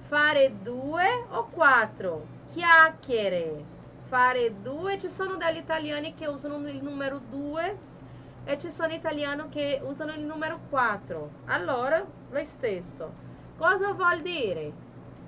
fare 0.00 0.60
due 0.62 1.06
o 1.30 1.46
quattro, 1.46 2.26
chiacchiere. 2.52 3.76
Fare 4.06 4.60
due, 4.62 4.98
ci 4.98 5.08
sono 5.08 5.36
degli 5.36 5.58
italiani 5.58 6.14
che 6.14 6.26
usano 6.26 6.56
il 6.68 6.82
numero 6.82 7.18
due 7.18 7.78
e 8.44 8.58
ci 8.58 8.70
sono 8.70 8.92
italiani 8.92 9.48
che 9.48 9.80
usano 9.82 10.12
il 10.12 10.24
numero 10.24 10.60
quattro. 10.70 11.30
Allora, 11.46 12.02
lo 12.30 12.44
stesso. 12.44 13.12
Cosa 13.56 13.92
vuol 13.92 14.20
dire? 14.20 14.72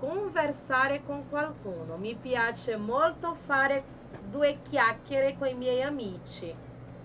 Conversare 0.01 1.03
con 1.03 1.29
qualcuno. 1.29 1.99
Mi 1.99 2.15
piace 2.15 2.75
molto 2.79 3.35
fare 3.35 3.85
due 4.31 4.59
chiacchiere 4.63 5.37
con 5.37 5.47
i 5.49 5.53
miei 5.53 5.83
amici. 5.83 6.57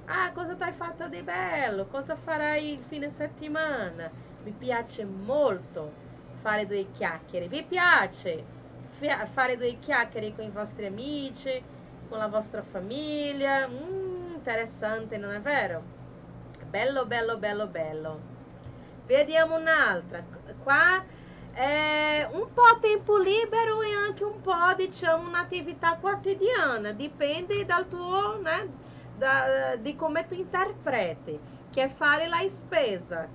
Ah, 0.06 0.32
cosa 0.32 0.56
tu 0.56 0.64
hai 0.64 0.72
fatto 0.72 1.10
di 1.10 1.22
bello? 1.22 1.88
Cosa 1.88 2.16
farai 2.16 2.72
il 2.72 2.84
fine 2.86 3.10
settimana? 3.10 4.10
Mi 4.44 4.52
piace 4.54 5.04
molto 5.04 5.92
fare 6.42 6.66
due 6.66 6.90
chiacchiere. 6.94 7.50
Vi 7.50 7.66
piace 7.66 8.46
fare 9.34 9.58
due 9.58 9.78
chiacchiere 9.78 10.34
con 10.34 10.46
i 10.46 10.52
vostri 10.52 10.86
amici, 10.86 11.62
con 12.08 12.18
la 12.18 12.28
vostra 12.28 12.64
famiglia? 12.64 13.68
Mm, 13.68 14.36
interessante, 14.36 15.18
non 15.18 15.34
è 15.34 15.42
vero? 15.42 15.84
Bello, 16.70 17.06
bello, 17.06 17.38
bello, 17.38 17.68
bello. 17.68 18.20
Vediamo 19.06 19.58
un'altra. 19.58 20.24
Qua 20.64 21.04
é, 21.56 22.28
un 22.34 22.48
po' 22.54 22.80
tempo 22.80 23.18
libero 23.18 23.82
e 23.82 23.92
anche 23.94 24.24
un 24.24 24.42
po' 24.42 24.74
diciamo 24.76 25.28
un'attività 25.28 25.96
quotidiana, 25.96 26.92
dipende 26.92 27.66
dal 27.66 27.88
tuo, 27.88 28.40
né, 28.42 28.68
da, 29.18 29.76
di 29.78 29.96
come 29.96 30.26
tu 30.26 30.34
interpreti, 30.36 31.40
che 31.72 31.84
è 31.84 31.88
fare 31.88 32.28
la 32.28 32.44
spesa. 32.48 33.28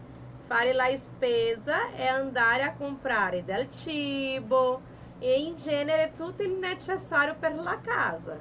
Fare 0.47 0.73
la 0.73 0.89
spesa 0.97 1.93
è 1.93 2.07
andare 2.07 2.65
a 2.65 2.75
comprare 2.75 3.45
del 3.45 3.71
cibo 3.71 4.83
e 5.21 5.39
in 5.41 5.55
genere 5.55 6.13
tutto 6.17 6.43
il 6.43 6.55
necessario 6.55 7.37
per 7.39 7.55
la 7.55 7.79
casa. 7.81 8.37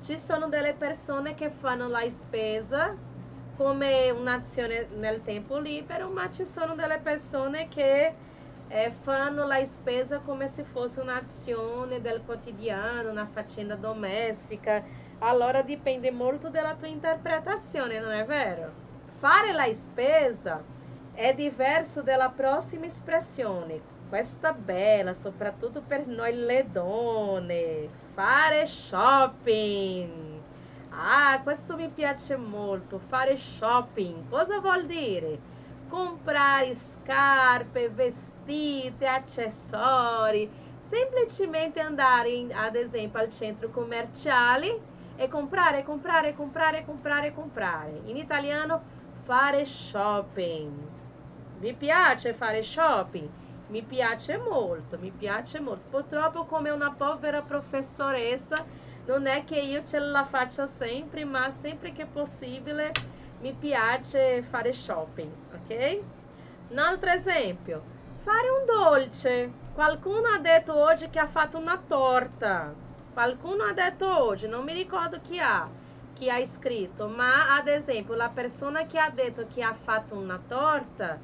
Ci 0.00 0.18
sono 0.18 0.48
delle 0.48 0.74
persone 0.74 1.34
che 1.34 1.50
fanno 1.50 1.88
la 1.88 2.08
spesa 2.08 2.94
come 3.56 4.10
un'azione 4.10 4.86
nel 4.94 5.22
tempo 5.24 5.58
libero, 5.58 6.08
ma 6.08 6.30
ci 6.30 6.46
sono 6.46 6.76
delle 6.76 7.00
persone 7.00 7.66
che 7.66 8.14
eh, 8.68 8.90
fanno 8.90 9.46
la 9.46 9.64
spesa 9.64 10.20
come 10.20 10.46
se 10.48 10.64
fosse 10.64 11.00
un'azione 11.00 12.00
del 12.00 12.22
quotidiano, 12.24 13.10
una 13.10 13.26
faccenda 13.26 13.74
domestica. 13.76 14.84
Allora 15.20 15.62
dipende 15.62 16.10
molto 16.10 16.48
dalla 16.48 16.74
tua 16.74 16.86
interpretazione, 16.88 17.98
non 17.98 18.12
è 18.12 18.24
vero? 18.24 18.72
Fare 19.18 19.52
la 19.52 19.72
spesa 19.72 20.62
è 21.12 21.34
diverso 21.34 22.02
dalla 22.02 22.28
prossima 22.28 22.86
espressione. 22.86 23.80
Questa 24.08 24.52
bella, 24.52 25.12
soprattutto 25.14 25.82
per 25.82 26.06
noi 26.06 26.34
le 26.34 26.66
donne. 26.70 27.88
Fare 28.14 28.66
shopping. 28.66 30.40
Ah, 30.90 31.40
questo 31.42 31.76
mi 31.76 31.88
piace 31.88 32.36
molto, 32.36 32.98
fare 32.98 33.36
shopping. 33.36 34.28
Cosa 34.28 34.60
vuol 34.60 34.86
dire? 34.86 35.38
Comprare 35.88 36.74
scarpe, 36.74 37.88
vestiti, 37.88 39.04
accessori. 39.04 40.50
Semplicemente 40.78 41.80
andare, 41.80 42.28
in, 42.30 42.52
ad 42.52 42.76
esempio, 42.76 43.20
al 43.20 43.30
centro 43.30 43.70
commerciale 43.70 44.80
e 45.16 45.28
comprare, 45.28 45.82
comprare, 45.82 46.34
comprare, 46.34 46.84
comprare, 46.84 47.32
comprare. 47.32 48.02
In 48.04 48.16
italiano, 48.16 48.82
fare 49.24 49.64
shopping. 49.64 50.72
Mi 51.58 51.74
piace 51.74 52.34
fare 52.34 52.62
shopping? 52.62 53.28
Mi 53.68 53.82
piace 53.82 54.38
molto, 54.38 54.98
mi 54.98 55.10
piace 55.10 55.60
molto. 55.60 55.88
Purtroppo, 55.88 56.44
come 56.46 56.70
una 56.70 56.92
povera 56.92 57.42
professoressa 57.42 58.64
non 59.06 59.26
è 59.26 59.44
che 59.44 59.58
io 59.58 59.84
ce 59.84 59.98
la 59.98 60.24
faccio 60.24 60.66
sempre, 60.66 61.24
ma 61.24 61.50
sempre 61.50 61.92
che 61.92 62.06
possibile 62.06 62.92
mi 63.40 63.54
piace 63.54 64.42
fare 64.42 64.72
shopping, 64.72 65.32
ok? 65.68 66.00
Altro 66.74 67.10
esempio, 67.10 67.82
fare 68.22 68.48
un 68.48 68.64
dolce. 68.66 69.50
Qualcuno 69.74 70.28
ha 70.28 70.38
detto 70.38 70.76
oggi 70.76 71.08
che 71.10 71.18
ha 71.18 71.26
fatto 71.26 71.58
una 71.58 71.80
torta. 71.86 72.74
Qualcuno 73.12 73.64
ha 73.64 73.72
detto 73.72 74.24
oggi, 74.24 74.48
non 74.48 74.64
mi 74.64 74.72
ricordo 74.72 75.20
chi 75.20 75.38
ha, 75.38 75.68
chi 76.14 76.30
ha 76.30 76.44
scritto, 76.46 77.08
ma 77.08 77.56
ad 77.56 77.68
esempio 77.68 78.14
la 78.14 78.28
persona 78.28 78.86
che 78.86 78.98
ha 78.98 79.10
detto 79.10 79.46
che 79.52 79.62
ha 79.62 79.74
fatto 79.74 80.14
una 80.16 80.40
torta 80.46 81.18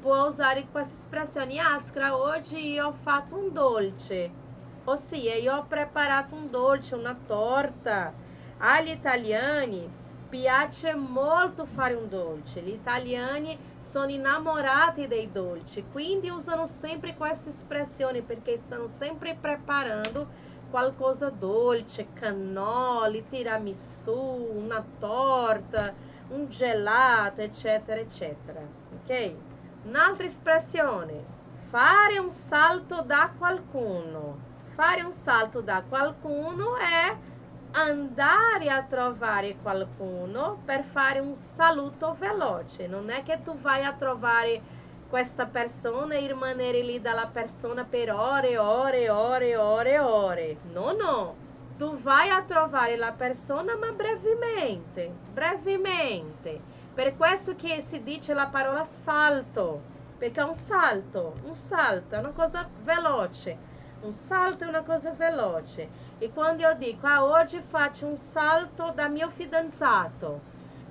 può 0.00 0.26
usare 0.26 0.66
questa 0.70 0.94
espressione, 0.94 1.58
Askra, 1.58 2.16
oggi 2.16 2.72
io 2.72 2.88
ho 2.88 2.92
fatto 2.92 3.36
un 3.36 3.52
dolce 3.52 4.44
Ossia, 4.88 5.34
io 5.34 5.56
ho 5.56 5.64
preparato 5.64 6.36
un 6.36 6.48
dolce, 6.48 6.94
una 6.94 7.18
torta. 7.26 8.12
Agli 8.58 8.90
italiani 8.90 9.90
piace 10.28 10.94
molto 10.94 11.66
fare 11.66 11.94
un 11.94 12.08
dolce. 12.08 12.60
Gli 12.60 12.72
italiani 12.72 13.58
sono 13.80 14.10
innamorati 14.10 15.06
dei 15.06 15.30
dolci, 15.30 15.84
quindi 15.92 16.28
usano 16.28 16.66
sempre 16.66 17.14
questa 17.14 17.50
espressione 17.50 18.22
perché 18.22 18.56
stanno 18.56 18.88
sempre 18.88 19.36
preparando 19.40 20.28
qualcosa 20.70 21.30
dolce, 21.30 22.12
cannoli, 22.12 23.28
tiramisù, 23.28 24.50
una 24.56 24.84
torta, 24.98 25.94
un 26.28 26.48
gelato, 26.48 27.40
eccetera, 27.40 28.00
eccetera. 28.00 28.60
Ok? 28.94 29.34
Un'altra 29.84 30.26
espressione, 30.26 31.24
fare 31.70 32.18
un 32.18 32.30
salto 32.30 33.02
da 33.02 33.32
qualcuno. 33.38 34.54
Fare 34.74 35.02
un 35.02 35.12
salto 35.12 35.62
da 35.62 35.82
qualcuno 35.88 36.76
è 36.76 37.16
andare 37.76 38.70
a 38.70 38.82
trovare 38.82 39.56
qualcuno 39.60 40.60
per 40.64 40.82
fare 40.82 41.18
un 41.18 41.34
saluto 41.34 42.16
veloce. 42.18 42.86
Non 42.86 43.10
è 43.10 43.22
che 43.22 43.42
tu 43.42 43.54
vai 43.58 43.84
a 43.84 43.92
trovare 43.92 44.62
questa 45.08 45.46
persona 45.46 46.14
e 46.14 46.26
rimanere 46.26 46.80
lì 46.80 47.00
dalla 47.00 47.26
persona 47.26 47.84
per 47.84 48.12
ore, 48.12 48.56
ore, 48.56 49.10
ore, 49.10 49.56
ore, 49.56 49.98
ore. 49.98 50.56
No, 50.72 50.92
no. 50.92 51.44
Tu 51.76 51.98
vai 51.98 52.30
a 52.30 52.42
trovare 52.42 52.96
la 52.96 53.12
persona 53.12 53.76
ma 53.76 53.92
brevemente, 53.92 55.12
brevemente. 55.32 56.58
Per 56.94 57.14
questo 57.16 57.54
che 57.54 57.82
si 57.82 58.02
dice 58.02 58.32
la 58.32 58.46
parola 58.46 58.82
salto, 58.84 59.82
perché 60.16 60.40
è 60.40 60.44
un 60.44 60.54
salto, 60.54 61.34
un 61.44 61.54
salto, 61.54 62.14
è 62.14 62.18
una 62.18 62.30
cosa 62.30 62.66
veloce 62.82 63.74
Um 64.02 64.12
salto 64.12 64.62
é 64.62 64.68
uma 64.68 64.82
coisa 64.82 65.12
veloce. 65.12 65.88
E 66.20 66.28
quando 66.28 66.60
eu 66.60 66.74
digo, 66.74 67.06
ah, 67.06 67.24
hoje 67.24 67.60
faccio 67.70 68.06
um 68.06 68.16
salto 68.16 68.92
da 68.92 69.08
mio 69.08 69.30
fidanzato, 69.30 70.40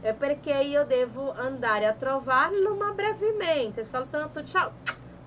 é 0.03 0.11
porque 0.11 0.49
eu 0.49 0.85
devo 0.85 1.31
andar 1.31 1.83
a 1.83 1.93
trová-lo 1.93 2.75
brevemente 2.75 2.93
brevemente, 2.93 3.83
tanto 4.11 4.43
tchau. 4.43 4.71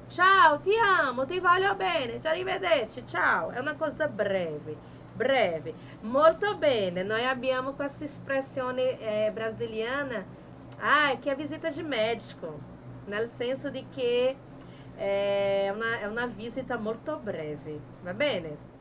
Tchau, 0.08 0.58
ti 0.60 0.70
amo, 0.76 1.26
ti 1.26 1.38
voglio 1.38 1.74
bene, 1.74 2.20
ci 2.20 2.26
arrivederci, 2.26 3.02
tchau. 3.02 3.52
É 3.52 3.60
uma 3.60 3.74
coisa 3.74 4.06
breve, 4.08 4.76
breve. 5.14 5.74
Molto 6.02 6.56
bene, 6.56 7.02
nós 7.04 7.24
abbiamo 7.24 7.74
questa 7.74 8.04
espressione 8.04 8.98
eh, 9.00 9.30
brasiliana, 9.30 10.24
ah, 10.80 11.14
que 11.20 11.28
é 11.28 11.34
visita 11.34 11.70
de 11.70 11.82
médico, 11.82 12.58
no 13.06 13.26
senso 13.26 13.70
de 13.70 13.82
que 13.82 14.36
è 14.98 15.70
una, 15.72 16.00
è 16.00 16.06
una 16.06 16.26
visita 16.26 16.76
molto 16.76 17.18
breve, 17.18 17.80
va 18.02 18.12
bene? 18.12 18.76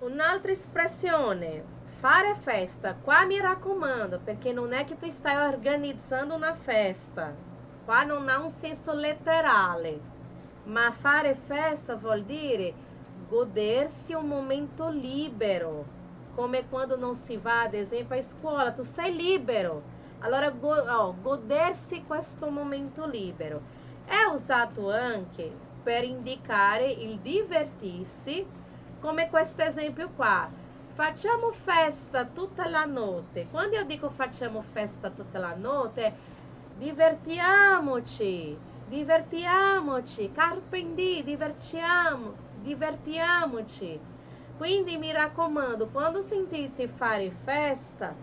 Un'altra 0.00 0.52
espressione, 0.52 1.64
fare 1.98 2.36
festa. 2.36 2.94
Qua 2.94 3.26
mi 3.26 3.40
raccomando, 3.40 4.20
perché 4.20 4.52
non 4.52 4.72
è 4.72 4.84
che 4.84 4.96
tu 4.96 5.10
stai 5.10 5.52
organizzando 5.52 6.34
una 6.34 6.54
festa. 6.54 7.34
Qua 7.84 8.04
non 8.04 8.28
ha 8.28 8.38
un 8.38 8.50
senso 8.50 8.94
letterale. 8.94 10.16
Ma 10.64 10.92
fare 10.92 11.34
festa 11.34 11.96
vuol 11.96 12.22
dire 12.22 12.72
godersi 13.28 14.12
un 14.14 14.26
momento 14.26 14.88
libero. 14.90 15.96
Come 16.30 16.68
quando 16.68 16.96
non 16.96 17.14
si 17.14 17.36
va, 17.36 17.62
ad 17.62 17.74
esempio, 17.74 18.16
a 18.16 18.22
scuola, 18.22 18.72
tu 18.72 18.82
sei 18.82 19.14
libero 19.14 19.96
Allora, 20.20 20.50
go, 20.50 20.70
oh, 20.74 21.20
godersi 21.20 22.04
questo 22.04 22.50
momento 22.50 23.06
libero. 23.06 23.62
È 24.04 24.24
usato 24.32 24.90
anche 24.90 25.60
per 25.82 26.04
indicare 26.04 26.90
il 26.90 27.20
divertirsi, 27.20 28.50
come 28.98 29.28
questo 29.28 29.62
esempio 29.62 30.10
qua. 30.12 30.52
Facciamo 30.86 31.52
festa 31.52 32.26
tutta 32.26 32.68
la 32.68 32.84
notte. 32.84 33.48
Quando 33.48 33.76
io 33.76 33.84
dico 33.84 34.10
facciamo 34.10 34.62
festa 34.62 35.10
tutta 35.10 35.38
la 35.38 35.54
notte, 35.54 36.18
divertiamoci, 36.72 38.60
divertiamoci, 38.84 40.30
carpendi, 40.32 41.22
divertiamo, 41.22 42.36
divertiamoci. 42.68 43.98
Quindi 44.56 44.96
mi 44.98 45.12
raccomando, 45.12 45.88
quando 45.88 46.20
sentite 46.20 46.88
fare 46.88 47.30
festa, 47.30 48.14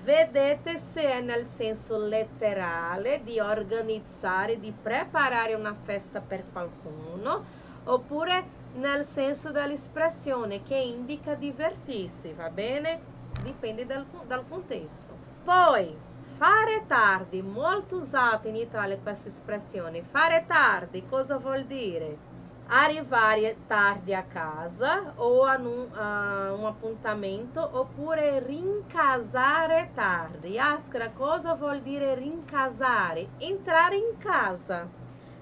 Vedete 0.00 0.78
se 0.78 1.02
è 1.02 1.20
nel 1.20 1.44
senso 1.44 1.98
letterale 1.98 3.22
di 3.24 3.40
organizzare, 3.40 4.58
di 4.58 4.72
preparare 4.72 5.52
una 5.52 5.74
festa 5.74 6.20
per 6.20 6.44
qualcuno, 6.50 7.44
oppure 7.84 8.44
nel 8.74 9.04
senso 9.04 9.50
dell'espressione 9.50 10.62
che 10.62 10.76
indica 10.76 11.34
divertirsi, 11.34 12.32
va 12.32 12.48
bene? 12.48 13.00
Dipende 13.42 13.84
dal, 13.84 14.06
dal 14.26 14.48
contesto. 14.48 15.14
Poi, 15.42 15.94
fare 16.38 16.84
tardi, 16.86 17.42
molto 17.42 17.96
usato 17.96 18.48
in 18.48 18.54
Italia 18.54 18.96
questa 18.98 19.28
espressione. 19.28 20.02
Fare 20.02 20.46
tardi 20.46 21.04
cosa 21.04 21.36
vuol 21.36 21.64
dire? 21.64 22.27
Arrivare 22.70 23.56
tardi 23.66 24.14
a 24.14 24.24
casa 24.24 25.14
o 25.16 25.44
a 25.44 25.56
un, 25.56 25.88
a 25.94 26.52
un 26.52 26.66
appuntamento 26.66 27.66
oppure 27.72 28.40
rincasare 28.40 29.90
tardi. 29.94 30.58
Askra, 30.58 31.10
cosa 31.10 31.54
vuol 31.54 31.80
dire 31.80 32.14
rincasare? 32.14 33.28
Entrare 33.38 33.96
in 33.96 34.18
casa. 34.18 34.86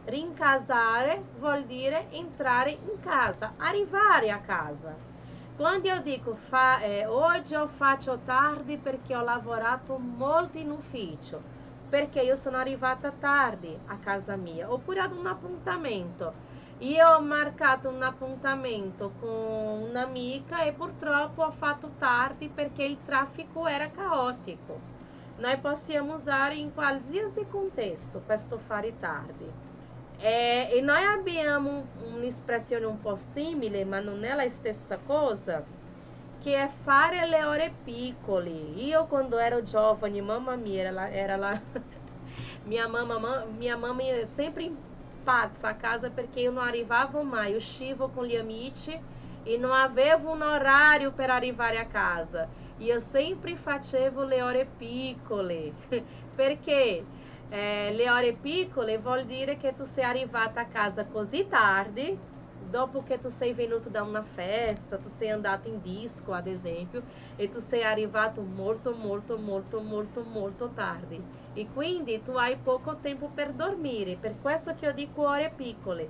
Rincasare 0.04 1.20
vuol 1.38 1.64
dire 1.64 2.06
entrare 2.10 2.70
in 2.70 3.00
casa, 3.00 3.54
arrivare 3.56 4.30
a 4.30 4.38
casa. 4.38 4.94
Quando 5.56 5.88
io 5.88 6.00
dico 6.02 6.36
fa, 6.36 6.80
eh, 6.80 7.06
oggi 7.06 7.54
io 7.54 7.66
faccio 7.66 8.20
tardi 8.24 8.76
perché 8.76 9.16
ho 9.16 9.22
lavorato 9.22 9.96
molto 9.98 10.58
in 10.58 10.70
ufficio, 10.70 11.42
perché 11.88 12.20
io 12.20 12.36
sono 12.36 12.58
arrivata 12.58 13.10
tardi 13.10 13.76
a 13.86 13.96
casa 13.96 14.36
mia, 14.36 14.70
oppure 14.70 15.00
ad 15.00 15.12
un 15.12 15.26
appuntamento 15.26 16.54
io 16.80 17.08
ho 17.08 17.22
marcato 17.22 17.88
un 17.88 18.02
appuntamento 18.02 19.12
con 19.18 19.88
un'amica 19.88 20.62
e 20.62 20.74
purtroppo 20.74 21.44
ho 21.44 21.50
fatto 21.50 21.92
tardi 21.98 22.50
perché 22.50 22.84
il 22.84 22.98
traffico 23.02 23.66
era 23.66 23.90
caotico. 23.90 24.78
Noi 25.38 25.56
possiamo 25.58 26.14
usare 26.14 26.56
in 26.56 26.74
qualsiasi 26.74 27.46
contesto 27.48 28.20
questo 28.26 28.58
fare 28.58 28.98
tardi. 28.98 29.50
É, 30.18 30.68
e 30.70 30.80
noi 30.82 31.02
abbiamo 31.02 31.86
un'espressione 32.12 32.84
un 32.84 33.00
po' 33.00 33.16
simile, 33.16 33.84
ma 33.84 34.00
non 34.00 34.24
è 34.24 34.34
la 34.34 34.48
stessa 34.48 34.98
cosa, 34.98 35.64
che 36.42 36.62
è 36.62 36.70
fare 36.82 37.26
le 37.26 37.44
ore 37.44 37.72
piccole. 37.84 38.50
Io 38.50 39.06
quando 39.06 39.38
ero 39.38 39.62
giovane, 39.62 40.20
mamma 40.20 40.56
mia, 40.56 40.82
era, 40.82 41.10
era 41.10 41.36
la... 41.36 41.60
mia 42.64 42.86
mamma, 42.86 43.44
mia 43.44 43.76
mamma 43.76 44.02
sempre 44.24 44.94
pazza 45.28 45.68
a 45.68 45.76
casa 45.76 46.10
perché 46.10 46.40
io 46.40 46.50
non 46.52 46.64
arrivavo 46.66 47.22
mai, 47.24 47.54
uscivo 47.54 48.10
con 48.10 48.24
gli 48.26 48.36
amici 48.36 48.92
e 49.42 49.56
non 49.58 49.72
avevo 49.72 50.32
un 50.32 50.42
orario 50.42 51.12
per 51.12 51.30
arrivare 51.30 51.78
a 51.78 51.86
casa. 51.86 52.48
Io 52.78 52.98
sempre 53.00 53.56
facevo 53.56 54.24
le 54.24 54.42
ore 54.42 54.66
piccole, 54.66 55.74
perché 56.34 57.08
eh, 57.48 57.92
le 57.92 58.10
ore 58.10 58.34
piccole 58.34 58.98
vuol 58.98 59.24
dire 59.24 59.56
che 59.56 59.72
tu 59.74 59.84
sei 59.84 60.04
arrivata 60.04 60.60
a 60.60 60.66
casa 60.68 61.06
così 61.06 61.46
tardi 61.46 62.22
dopo 62.58 63.02
che 63.02 63.18
tu 63.18 63.28
sei 63.28 63.52
venuto 63.52 63.88
da 63.90 64.02
una 64.02 64.22
festa, 64.24 64.98
tu 64.98 65.08
sei 65.08 65.30
andato 65.30 65.68
in 65.68 65.80
disco, 65.80 66.32
ad 66.32 66.46
esempio, 66.46 67.04
e 67.36 67.48
tu 67.48 67.60
sei 67.60 67.82
arrivato 67.84 68.42
molto, 68.42 68.94
molto, 68.96 69.38
molto, 69.38 69.80
molto, 69.82 70.24
molto 70.24 70.72
tardi. 70.72 71.24
E 71.58 71.70
quindi 71.70 72.20
tu 72.22 72.32
hai 72.36 72.58
poco 72.58 72.98
tempo 73.00 73.30
per 73.30 73.54
dormire, 73.54 74.16
per 74.18 74.38
questo 74.38 74.74
che 74.74 74.84
io 74.84 74.92
dico 74.92 75.26
ore 75.26 75.50
piccole, 75.56 76.06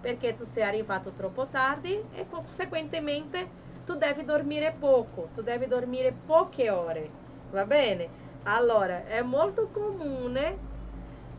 perché 0.00 0.34
tu 0.34 0.42
sei 0.44 0.64
arrivato 0.64 1.12
troppo 1.14 1.48
tardi 1.48 1.92
e 2.10 2.26
conseguentemente 2.26 3.48
tu 3.84 3.94
devi 3.94 4.24
dormire 4.24 4.72
poco, 4.76 5.30
tu 5.32 5.42
devi 5.42 5.68
dormire 5.68 6.12
poche 6.12 6.68
ore, 6.70 7.12
va 7.50 7.64
bene? 7.64 8.10
Allora, 8.42 9.04
è 9.04 9.22
molto 9.22 9.70
comune 9.70 10.58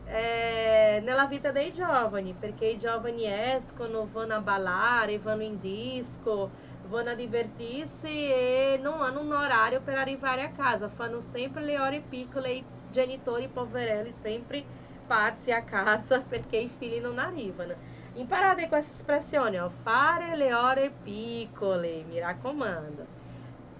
é, 0.04 1.00
nella 1.02 1.26
vita 1.26 1.50
dei 1.52 1.70
giovani, 1.72 2.34
perché 2.34 2.66
i 2.66 2.78
giovani 2.78 3.24
escono, 3.26 4.08
vanno 4.08 4.34
a 4.34 4.40
ballare, 4.40 5.18
vanno 5.18 5.42
in 5.42 5.58
disco, 5.58 6.54
vanno 6.82 7.10
a 7.10 7.14
divertirsi 7.14 8.08
e 8.08 8.78
non 8.80 9.02
hanno 9.02 9.20
un 9.20 9.32
orario 9.32 9.82
per 9.82 9.96
arrivare 9.98 10.42
a 10.42 10.50
casa, 10.50 10.88
fanno 10.88 11.20
sempre 11.20 11.62
le 11.62 11.78
ore 11.78 12.00
piccole 12.02 12.50
e 12.50 12.66
genitori 12.90 13.48
poverelli 13.48 14.10
sempre 14.10 14.64
pazzi 15.06 15.50
a 15.50 15.62
casa 15.62 16.20
perché 16.20 16.56
i 16.56 16.68
figli 16.68 17.00
non 17.00 17.18
arrivano. 17.18 17.74
Imparate 18.14 18.68
questa 18.68 18.92
espressione, 18.92 19.58
ó, 19.58 19.68
fare 19.68 20.36
le 20.36 20.52
ore 20.52 20.90
piccole, 21.02 22.04
mi 22.08 22.18
raccomando. 22.18 23.18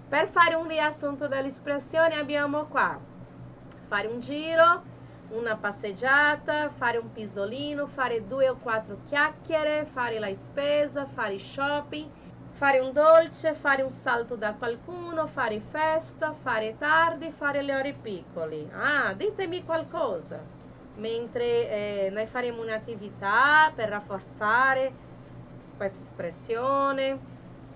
Per 0.09 0.27
fare 0.27 0.55
un 0.55 0.67
riassunto 0.67 1.27
dell'espressione 1.27 2.15
abbiamo 2.15 2.65
qua, 2.65 2.99
fare 3.87 4.07
un 4.07 4.19
giro, 4.19 4.83
una 5.29 5.55
passeggiata, 5.55 6.69
fare 6.69 6.97
un 6.97 7.11
pisolino, 7.11 7.87
fare 7.87 8.27
due 8.27 8.49
o 8.49 8.57
quattro 8.57 8.99
chiacchiere, 9.07 9.85
fare 9.85 10.19
la 10.19 10.33
spesa, 10.33 11.05
fare 11.05 11.39
shopping, 11.39 12.09
fare 12.61 12.77
un 12.77 12.93
dolce, 12.93 13.55
fare 13.55 13.81
un 13.81 13.89
salto 13.89 14.35
da 14.35 14.53
qualcuno, 14.53 15.25
fare 15.25 15.59
festa, 15.59 16.31
fare 16.43 16.77
tardi, 16.77 17.31
fare 17.31 17.63
le 17.63 17.73
ore 17.73 17.93
piccoli. 17.93 18.69
Ah, 18.71 19.13
ditemi 19.15 19.63
qualcosa. 19.63 20.37
Mentre 20.97 22.05
eh, 22.05 22.09
noi 22.11 22.27
faremo 22.27 22.61
un'attività 22.61 23.71
per 23.73 23.89
rafforzare 23.89 24.93
questa 25.75 26.03
espressione. 26.03 27.19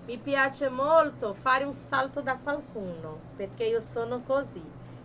Mi 0.04 0.18
piace 0.18 0.68
molto 0.68 1.34
fare 1.34 1.64
un 1.64 1.74
salto 1.74 2.20
da 2.22 2.38
qualcuno, 2.40 3.18
perché 3.34 3.64
io 3.64 3.80
sono 3.80 4.22
così 4.22 4.62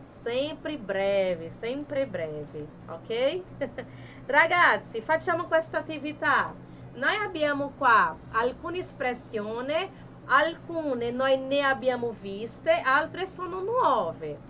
sempre 0.08 0.78
breve, 0.78 1.50
sempre 1.50 2.06
breve, 2.06 2.68
ok? 2.86 3.42
Ragazzi, 4.28 5.02
facciamo 5.02 5.48
questa 5.48 5.80
attività. 5.80 6.54
Noi 6.94 7.16
abbiamo 7.16 7.74
qua 7.78 8.16
alcune 8.32 8.80
espressioni, 8.80 9.90
alcune 10.26 11.12
noi 11.12 11.38
ne 11.38 11.62
abbiamo 11.62 12.16
viste, 12.20 12.72
altre 12.72 13.28
sono 13.28 13.62
nuove. 13.62 14.50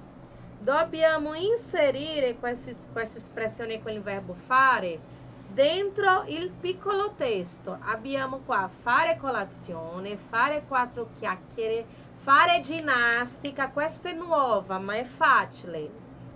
Dobbiamo 0.60 1.34
inserire 1.34 2.36
queste, 2.38 2.76
queste 2.92 3.18
espressioni 3.18 3.82
con 3.82 3.92
il 3.92 4.02
verbo 4.02 4.34
fare 4.34 5.00
dentro 5.48 6.24
il 6.28 6.50
piccolo 6.52 7.14
testo. 7.16 7.78
Abbiamo 7.82 8.42
qua 8.46 8.70
fare 8.82 9.18
colazione, 9.18 10.18
fare 10.18 10.64
quattro 10.68 11.10
chiacchiere, 11.18 11.86
Fare 12.24 12.60
ginnastica, 12.60 13.70
questa 13.70 14.10
è 14.10 14.14
nuova, 14.14 14.78
ma 14.78 14.94
è 14.94 15.04
facile. 15.04 15.90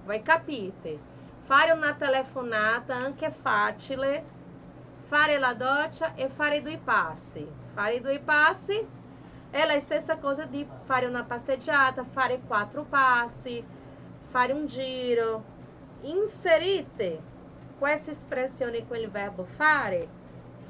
Voi 0.03 0.19
capite? 0.23 0.97
Fare 1.43 1.73
una 1.73 1.93
telefonata 1.93 2.95
anche 2.95 3.29
facile. 3.29 4.23
Fare 5.05 5.37
la 5.37 5.53
doccia 5.53 6.15
e 6.15 6.27
fare 6.29 6.61
due 6.61 6.77
passi. 6.77 7.47
Fare 7.73 8.01
due 8.01 8.19
passi 8.19 8.85
è 9.49 9.65
la 9.65 9.79
stessa 9.79 10.17
cosa 10.17 10.45
di 10.45 10.67
fare 10.83 11.05
una 11.05 11.23
passeggiata, 11.23 12.03
fare 12.03 12.41
quattro 12.45 12.83
passi, 12.83 13.63
fare 14.29 14.53
un 14.53 14.65
giro. 14.65 15.43
Inserite 16.01 17.21
questa 17.77 18.11
espressione 18.11 18.87
con 18.87 18.97
il 18.97 19.09
verbo 19.09 19.43
fare 19.43 20.07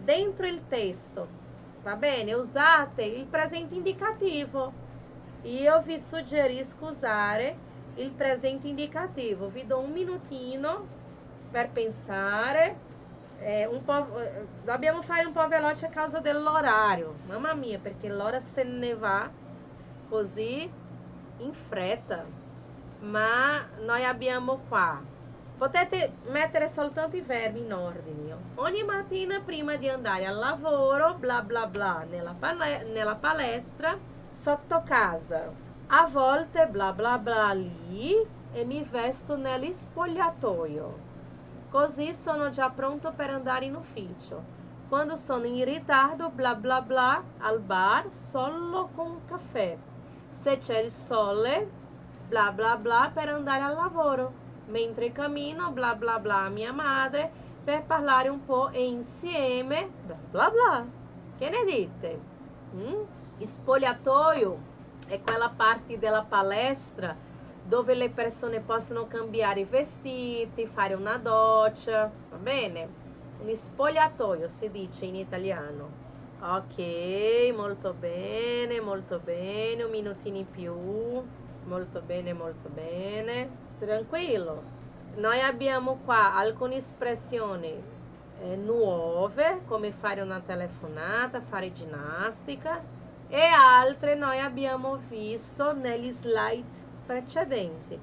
dentro 0.03 0.45
il 0.45 0.67
testo. 0.67 1.27
Va 1.81 1.95
bene? 1.95 2.33
Usate 2.33 3.03
il 3.03 3.25
presente 3.25 3.75
indicativo 3.75 4.85
io 5.45 5.79
vi 5.83 5.99
suggerisco 5.99 6.87
usare 6.87 7.55
il 7.95 8.09
presente 8.09 8.67
indicativo. 8.67 9.47
Vi 9.47 9.67
do 9.67 9.77
un 9.77 9.91
minutino 9.91 10.87
per 11.51 11.69
pensare. 11.69 12.84
É, 13.39 13.67
um 13.69 13.81
po', 13.81 14.07
dobbiamo 14.63 15.01
fare 15.01 15.25
un 15.25 15.33
po' 15.33 15.47
veloce 15.47 15.85
a 15.85 15.89
causa 15.89 16.19
dell'orario. 16.19 17.15
Mamma 17.27 17.53
mia, 17.53 17.79
perché 17.79 18.09
l'ora 18.09 18.39
se 18.39 18.63
ne 18.63 18.95
va 18.95 19.29
così 20.09 20.71
in 21.37 21.53
fretta. 21.53 22.25
Ma 22.99 23.65
noi 23.79 24.05
abbiamo 24.05 24.61
qua. 24.67 25.01
Potete 25.57 26.13
mettere 26.25 26.67
soltanto 26.67 27.15
i 27.15 27.21
verbi 27.21 27.61
in 27.61 27.73
ordine. 27.73 28.35
Ogni 28.55 28.83
mattina 28.83 29.39
prima 29.39 29.75
di 29.75 29.87
andare 29.87 30.25
al 30.25 30.35
lavoro, 30.35 31.15
bla 31.15 31.41
bla 31.41 31.67
bla, 31.67 32.05
nella, 32.09 32.35
pale 32.37 32.83
nella 32.83 33.15
palestra 33.15 33.97
sotto 34.29 34.83
casa. 34.83 35.49
A 35.87 36.07
volte 36.07 36.67
bla 36.67 36.91
bla 36.93 37.17
bla 37.19 37.51
lì 37.53 38.15
e 38.51 38.65
mi 38.65 38.83
vesto 38.83 39.37
nello 39.37 39.71
spogliatoio. 39.71 41.04
Così 41.69 42.13
sono 42.13 42.49
già 42.49 42.69
pronto 42.69 43.11
per 43.11 43.29
andare 43.29 43.65
in 43.65 43.75
ufficio. 43.75 44.43
Quando 44.87 45.15
sono 45.15 45.45
in 45.45 45.65
ritardo, 45.65 46.29
bla 46.29 46.55
bla 46.55 46.81
bla, 46.81 47.23
al 47.39 47.59
bar 47.59 48.11
solo 48.11 48.89
con 48.95 49.25
caffè. 49.25 49.77
Se 50.29 50.57
c'è 50.57 50.79
il 50.79 50.91
sole, 50.91 51.69
bla 52.27 52.51
bla 52.51 52.77
bla 52.77 53.11
per 53.13 53.29
andare 53.29 53.63
al 53.63 53.75
lavoro. 53.75 54.43
Mentre 54.67 55.11
cammino, 55.11 55.71
bla 55.71 55.95
bla 55.95 56.19
bla, 56.19 56.49
mia 56.49 56.71
madre 56.71 57.31
per 57.63 57.83
parlare 57.83 58.29
un 58.29 58.45
po' 58.45 58.69
insieme, 58.73 59.89
bla 60.05 60.17
bla 60.29 60.51
bla. 60.51 60.85
Che 61.37 61.49
ne 61.49 61.63
dite? 61.65 62.19
Mm? 62.75 63.03
Spogliatoio 63.41 64.57
è 65.07 65.19
quella 65.21 65.49
parte 65.49 65.97
della 65.97 66.23
palestra 66.23 67.15
dove 67.67 67.95
le 67.95 68.11
persone 68.11 68.59
possono 68.59 69.07
cambiare 69.07 69.61
i 69.61 69.65
vestiti, 69.65 70.67
fare 70.67 70.93
una 70.93 71.17
doccia, 71.17 72.11
va 72.29 72.37
bene? 72.37 73.03
Un 73.41 73.55
spogliatoio 73.55 74.47
si 74.47 74.69
dice 74.69 75.05
in 75.05 75.15
italiano. 75.15 76.03
Ok, 76.41 77.53
molto 77.55 77.93
bene, 77.93 78.79
molto 78.81 79.19
bene, 79.19 79.83
un 79.83 79.89
minutino 79.89 80.37
in 80.37 80.49
più. 80.49 80.73
Molto 81.65 82.01
bene, 82.01 82.33
molto 82.33 82.69
bene. 82.69 83.49
Tranquillo. 83.79 84.61
Noi 85.15 85.41
abbiamo 85.41 85.99
qua 86.05 86.35
alcune 86.35 86.75
espressioni 86.75 87.73
eh, 88.41 88.55
nuove, 88.55 89.61
come 89.65 89.91
fare 89.91 90.21
una 90.21 90.39
telefonata, 90.39 91.41
fare 91.41 91.71
ginnastica 91.71 92.79
e 93.27 93.41
altre 93.41 94.13
noi 94.13 94.39
abbiamo 94.39 94.99
visto 95.09 95.73
negli 95.73 96.11
slide 96.11 96.84
precedenti. 97.05 97.99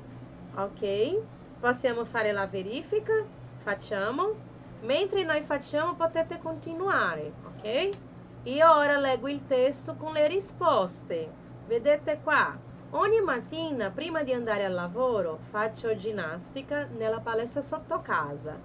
Ok? 0.55 1.21
Possiamo 1.61 2.05
fare 2.05 2.33
la 2.33 2.47
verifica? 2.47 3.13
Facciamo. 3.59 4.51
Mentre 4.83 5.23
noi 5.23 5.43
facciamo 5.43 5.95
potete 5.95 6.39
continuare, 6.39 7.33
ok? 7.45 7.89
Io 8.45 8.75
ora 8.75 8.99
leggo 8.99 9.29
il 9.29 9.47
testo 9.47 9.95
con 9.95 10.13
le 10.13 10.27
risposte. 10.27 11.31
Vedete 11.67 12.21
qua? 12.23 12.59
Ogni 12.91 13.21
mattina 13.21 13.91
prima 13.91 14.23
di 14.23 14.33
andare 14.33 14.65
al 14.65 14.75
lavoro 14.75 15.39
faccio 15.51 15.95
ginnastica 15.95 16.87
nella 16.87 17.21
palestra 17.21 17.61
sotto 17.63 18.01
casa. 18.03 18.59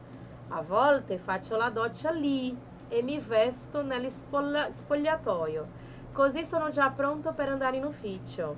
A 0.50 0.62
volte 0.62 1.17
faccio 1.19 1.56
la 1.56 1.69
doccia 1.69 2.12
lì 2.12 2.58
e 2.89 3.02
mi 3.04 3.19
vesto 3.19 3.84
nello 3.84 4.10
spogliatoio 4.10 5.86
così 6.17 6.43
sono 6.45 6.69
già 6.69 6.89
pronto 6.89 7.32
per 7.34 7.47
andare 7.47 7.78
in 7.78 7.86
ufficio. 7.86 8.56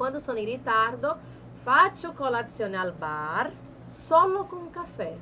Quando 0.00 0.18
sono 0.18 0.38
in 0.38 0.46
ritardo, 0.46 1.18
faccio 1.62 2.14
colazione 2.14 2.78
al 2.78 2.94
bar 2.94 3.52
solo 3.84 4.46
con 4.46 4.70
caffè. 4.70 5.14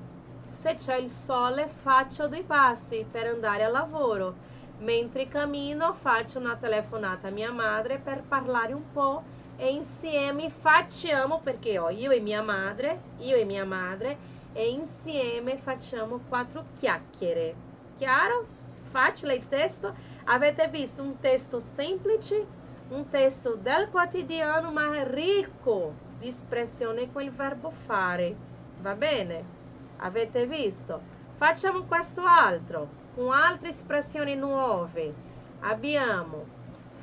Se 0.47 0.77
c'è 0.77 0.95
il 0.95 1.09
sole, 1.09 1.67
faccio 1.67 2.29
due 2.29 2.45
passi 2.45 3.05
per 3.11 3.27
andare 3.27 3.65
al 3.65 3.73
lavoro. 3.73 4.37
Mentre 4.79 5.27
cammino, 5.27 5.95
faccio 5.95 6.39
una 6.39 6.55
telefonata 6.55 7.27
a 7.27 7.33
mia 7.33 7.51
madre 7.51 7.99
per 7.99 8.23
parlare 8.23 8.73
un 8.73 8.93
po' 8.93 9.25
e 9.57 9.69
insieme 9.73 10.49
facciamo, 10.49 11.41
perché 11.41 11.77
ho 11.81 11.91
io 11.91 12.13
e 12.13 12.21
mia 12.21 12.43
madre, 12.43 13.01
io 13.19 13.35
e 13.35 13.45
mia 13.45 13.65
madre, 13.65 14.17
e 14.53 14.69
insieme 14.69 15.57
facciamo 15.57 16.21
quattro 16.29 16.67
chiacchiere. 16.79 17.53
Chiaro? 17.97 18.47
Facile 18.83 19.35
il 19.35 19.49
testo? 19.49 19.93
Avete 20.27 20.69
visto 20.69 21.03
un 21.03 21.19
testo 21.19 21.59
semplice, 21.59 22.47
un 22.89 23.09
testo 23.09 23.55
del 23.55 23.89
quotidiano, 23.91 24.71
ma 24.71 25.03
ricco 25.03 25.95
di 26.19 26.29
espressione 26.29 27.13
con 27.13 27.23
il 27.23 27.31
verbo 27.31 27.71
fare. 27.71 28.35
Va 28.81 28.95
bene? 28.95 29.57
Avete 29.99 30.47
visto? 30.47 31.01
Facciamo 31.37 31.83
questo 31.83 32.23
altro, 32.25 32.89
con 33.15 33.33
altre 33.33 33.69
espressioni 33.69 34.35
nuove. 34.35 35.15
Abbiamo 35.61 36.45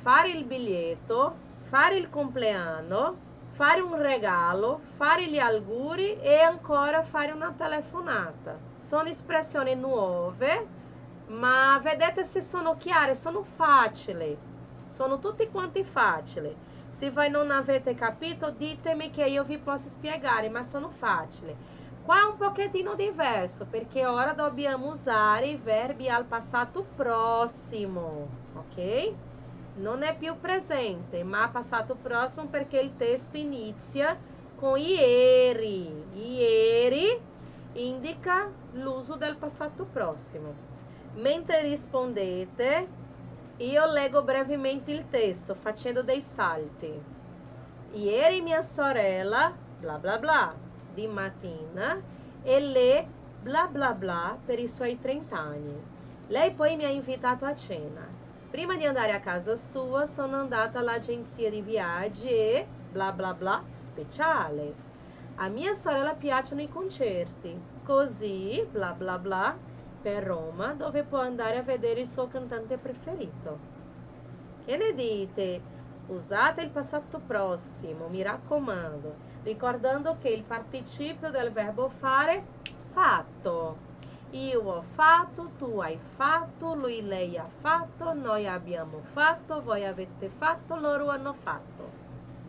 fare 0.02 0.30
il 0.30 0.44
biglietto, 0.44 1.34
fare 1.62 1.96
il 1.96 2.10
compleanno, 2.10 3.16
fare 3.52 3.80
un 3.80 3.96
regalo, 4.00 4.80
fare 4.96 5.28
gli 5.28 5.38
auguri 5.38 6.18
e 6.20 6.40
ancora 6.40 7.02
fare 7.02 7.32
una 7.32 7.54
telefonata. 7.56 8.58
Sono 8.76 9.08
espressioni 9.08 9.74
nuove 9.74 10.84
ma 11.28 11.80
vedete 11.82 12.24
se 12.24 12.40
sono 12.40 12.76
chiare, 12.76 13.14
sono 13.14 13.42
facili, 13.42 14.36
sono 14.96 15.18
tutti 15.18 15.50
quanti 15.50 15.84
facili. 15.84 16.56
Se 16.88 17.10
voi 17.10 17.28
non 17.28 17.50
avete 17.50 17.94
capito, 17.94 18.48
ditemi 18.48 19.10
che 19.10 19.26
io 19.26 19.44
vi 19.44 19.58
posso 19.58 19.90
spiegare, 19.90 20.48
ma 20.48 20.62
sono 20.62 20.88
facili. 20.88 21.54
Qua 22.02 22.20
è 22.20 22.30
un 22.30 22.38
pochettino 22.38 22.94
diverso, 22.94 23.66
perché 23.68 24.06
ora 24.06 24.32
dobbiamo 24.32 24.88
usare 24.88 25.48
i 25.48 25.60
verbi 25.62 26.08
al 26.08 26.24
passato 26.24 26.86
prossimo, 26.96 28.26
ok? 28.54 29.12
Non 29.74 30.02
è 30.02 30.16
più 30.16 30.40
presente, 30.40 31.22
ma 31.24 31.50
passato 31.50 31.94
prossimo 31.96 32.46
perché 32.46 32.78
il 32.78 32.96
testo 32.96 33.36
inizia 33.36 34.18
con 34.56 34.78
ieri. 34.78 36.04
Ieri 36.14 37.20
indica 37.74 38.50
l'uso 38.72 39.16
del 39.16 39.36
passato 39.36 39.84
prossimo. 39.84 40.54
Mentre 41.16 41.60
rispondete, 41.60 43.04
io 43.58 43.86
leggo 43.86 44.22
brevemente 44.22 44.92
il 44.92 45.08
testo 45.08 45.54
facendo 45.54 46.02
dei 46.02 46.20
salti. 46.20 46.92
Ieri 47.92 48.40
mia 48.42 48.62
sorella, 48.62 49.56
bla 49.78 49.98
bla 49.98 50.18
bla, 50.18 50.54
di 50.86 51.06
mattina, 51.06 51.96
e 52.42 52.60
le 52.60 53.08
bla 53.38 53.66
bla 53.68 53.94
bla 53.94 54.38
per 54.44 54.58
i 54.58 54.68
suoi 54.68 54.98
30 54.98 55.36
anni. 55.38 55.88
Lei 56.26 56.54
poi 56.54 56.76
mi 56.76 56.84
ha 56.84 56.88
invitato 56.88 57.44
a 57.46 57.54
cena. 57.54 58.06
Prima 58.50 58.76
di 58.76 58.84
andare 58.84 59.12
a 59.12 59.20
casa 59.20 59.56
sua 59.56 60.06
sono 60.06 60.36
andata 60.36 60.78
all'agenzia 60.80 61.50
di 61.50 61.62
viaggi 61.62 62.28
e 62.28 62.66
bla 62.88 63.12
bla 63.12 63.34
bla 63.34 63.66
speciale. 63.70 64.84
A 65.36 65.48
mia 65.48 65.74
sorella 65.74 66.14
piacciono 66.14 66.62
i 66.62 66.68
concerti, 66.68 67.58
così 67.82 68.66
bla 68.70 68.92
bla 68.94 69.18
bla 69.18 69.65
per 70.06 70.22
Roma 70.22 70.72
dove 70.72 71.02
può 71.02 71.18
andare 71.18 71.56
a 71.56 71.62
vedere 71.62 72.02
il 72.02 72.06
suo 72.06 72.28
cantante 72.28 72.76
preferito. 72.76 73.58
Che 74.64 74.76
ne 74.76 74.94
dite? 74.94 75.60
Usate 76.06 76.62
il 76.62 76.70
passato 76.70 77.18
prossimo, 77.18 78.06
mi 78.06 78.22
raccomando, 78.22 79.16
ricordando 79.42 80.16
che 80.20 80.28
il 80.28 80.44
participio 80.44 81.30
del 81.30 81.50
verbo 81.50 81.88
fare 81.88 82.44
fatto. 82.90 83.76
Io 84.30 84.62
ho 84.62 84.84
fatto, 84.94 85.50
tu 85.58 85.80
hai 85.80 85.98
fatto, 86.14 86.74
lui, 86.74 87.02
lei 87.02 87.36
ha 87.36 87.48
fatto, 87.60 88.12
noi 88.12 88.46
abbiamo 88.46 89.00
fatto, 89.12 89.60
voi 89.60 89.84
avete 89.84 90.28
fatto, 90.28 90.76
loro 90.76 91.08
hanno 91.08 91.32
fatto. 91.32 91.90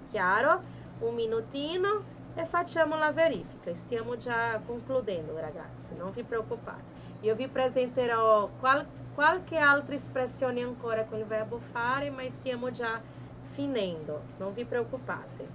Chiaro? 0.10 0.62
Un 1.00 1.16
minutino 1.16 2.04
e 2.36 2.46
facciamo 2.46 2.98
la 2.98 3.12
verifica. 3.12 3.74
Stiamo 3.74 4.16
già 4.16 4.62
concludendo, 4.64 5.36
ragazzi, 5.40 5.96
non 5.96 6.12
vi 6.12 6.22
preoccupate. 6.22 6.97
Io 7.28 7.36
vi 7.36 7.50
presenterò 7.50 8.48
qual 8.58 8.88
qualche 9.14 9.58
altra 9.58 9.96
espressione 9.96 10.62
ancora 10.62 11.04
con 11.04 11.20
il 11.20 11.26
verbo 11.26 11.60
fare, 11.60 12.10
ma 12.10 12.22
stiamo 12.30 12.72
già 12.72 13.02
finendo, 13.50 14.22
non 14.38 14.54
vi 14.54 14.64
preoccupate, 14.64 15.46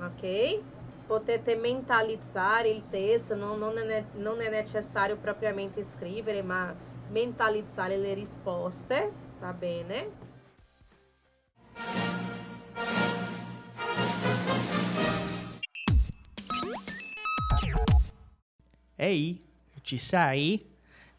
ok? 0.00 0.60
Potete 1.06 1.54
mentalizzare 1.54 2.70
il 2.70 2.82
testo, 2.90 3.36
non, 3.36 3.58
non, 3.60 3.78
è, 3.78 4.04
non 4.14 4.40
è 4.40 4.50
necessario 4.50 5.16
propriamente 5.16 5.84
scrivere, 5.84 6.42
ma 6.42 6.74
mentalizzare 7.10 7.98
le 7.98 8.14
risposte, 8.14 9.12
va 9.38 9.52
bene? 9.52 10.10
Ehi, 18.96 19.40
ci 19.82 19.98
sei? 19.98 20.71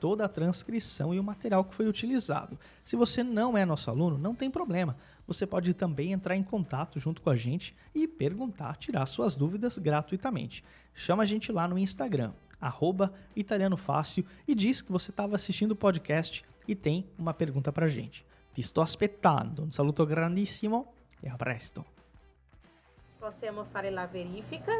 toda 0.00 0.24
a 0.24 0.28
transcrição 0.28 1.14
e 1.14 1.18
o 1.18 1.24
material 1.24 1.64
que 1.64 1.74
foi 1.74 1.86
utilizado. 1.86 2.58
Se 2.84 2.96
você 2.96 3.22
não 3.22 3.56
é 3.56 3.64
nosso 3.64 3.90
aluno, 3.90 4.18
não 4.18 4.34
tem 4.34 4.50
problema. 4.50 4.96
Você 5.26 5.46
pode 5.46 5.74
também 5.74 6.12
entrar 6.12 6.36
em 6.36 6.42
contato 6.42 7.00
junto 7.00 7.20
com 7.20 7.30
a 7.30 7.36
gente 7.36 7.74
e 7.94 8.06
perguntar, 8.06 8.76
tirar 8.76 9.06
suas 9.06 9.34
dúvidas 9.34 9.78
gratuitamente. 9.78 10.62
Chama 10.94 11.24
a 11.24 11.26
gente 11.26 11.50
lá 11.50 11.66
no 11.66 11.78
Instagram, 11.78 12.32
arroba 12.60 13.12
Italiano 13.34 13.76
Fácil, 13.76 14.24
e 14.46 14.54
diz 14.54 14.80
que 14.80 14.92
você 14.92 15.10
estava 15.10 15.34
assistindo 15.34 15.72
o 15.72 15.76
podcast 15.76 16.44
e 16.68 16.74
tem 16.74 17.06
uma 17.18 17.34
pergunta 17.34 17.72
para 17.72 17.86
a 17.86 17.88
gente. 17.88 18.24
Ti 18.54 18.62
sto 18.62 18.80
aspettando. 18.80 19.62
Un 19.62 19.70
saluto 19.70 20.06
grandissimo 20.06 20.94
e 21.22 21.28
a 21.28 21.36
presto. 21.36 21.84
Possiamo 23.18 23.64
fare 23.64 23.90
la 23.90 24.06
verifica? 24.06 24.72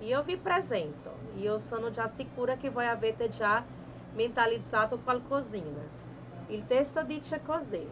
Io 0.00 0.22
vi 0.24 0.36
presento. 0.36 1.14
Io 1.36 1.58
sono 1.58 1.90
già 1.90 2.06
sicura 2.06 2.56
che 2.56 2.68
voi 2.68 2.86
avete 2.86 3.28
già 3.28 3.64
mentalizzato 4.14 4.98
qualcosina. 4.98 5.82
Il 6.48 6.66
testo 6.66 7.02
dice 7.02 7.40
così. 7.42 7.86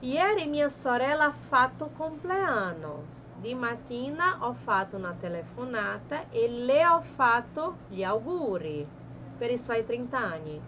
Ieri 0.00 0.46
mia 0.46 0.68
sorella 0.68 1.26
ha 1.26 1.32
fatto 1.32 1.90
compleanno. 1.96 3.20
Di 3.40 3.54
mattina 3.54 4.38
ho 4.40 4.52
fatto 4.52 4.96
una 4.96 5.14
telefonata 5.18 6.28
e 6.30 6.48
le 6.48 6.86
ho 6.86 7.00
fatto 7.00 7.76
gli 7.88 8.02
auguri 8.02 8.86
per 9.36 9.50
i 9.50 9.58
suoi 9.58 9.84
30 9.84 10.18
anni. 10.18 10.60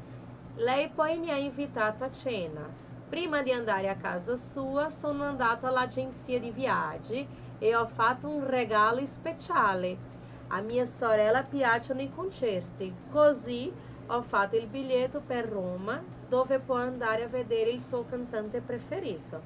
Lei 0.57 0.89
poi 0.89 1.19
mi 1.19 1.31
ha 1.31 1.37
invitato 1.37 2.05
a 2.05 2.11
cena. 2.11 2.69
Prima 3.09 3.43
di 3.43 3.53
andare 3.53 3.89
a 3.89 3.97
casa 3.97 4.37
sua 4.37 4.89
sono 4.91 5.25
andato 5.25 5.67
all'agenzia 5.67 6.41
di 6.41 6.51
viaggi 6.51 7.27
e 7.59 7.75
ho 7.75 7.87
fatto 7.87 8.29
un 8.29 8.47
regalo 8.47 9.05
speciale. 9.07 10.13
A 10.49 10.61
mia 10.61 10.85
sorella 10.85 11.43
piacciono 11.43 12.03
i 12.03 12.11
concerti, 12.13 12.93
così 13.11 13.73
ho 14.07 14.23
fatto 14.23 14.57
il 14.57 14.67
biglietto 14.67 15.21
per 15.21 15.49
Roma 15.49 16.03
dove 16.29 16.59
può 16.59 16.77
andare 16.77 17.25
a 17.25 17.29
vedere 17.29 17.71
il 17.71 17.81
suo 17.81 18.05
cantante 18.05 18.61
preferito. 18.61 19.41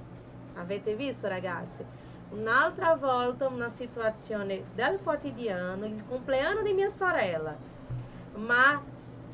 Avete 0.54 0.94
visto 0.94 1.28
ragazzi? 1.28 1.84
Un'altra 2.30 2.94
volta 2.96 3.48
una 3.48 3.68
situazione 3.68 4.64
del 4.74 4.98
quotidiano, 5.02 5.86
il 5.86 6.04
compleanno 6.06 6.62
di 6.62 6.72
mia 6.72 6.88
sorella, 6.88 7.56
ma 8.34 8.82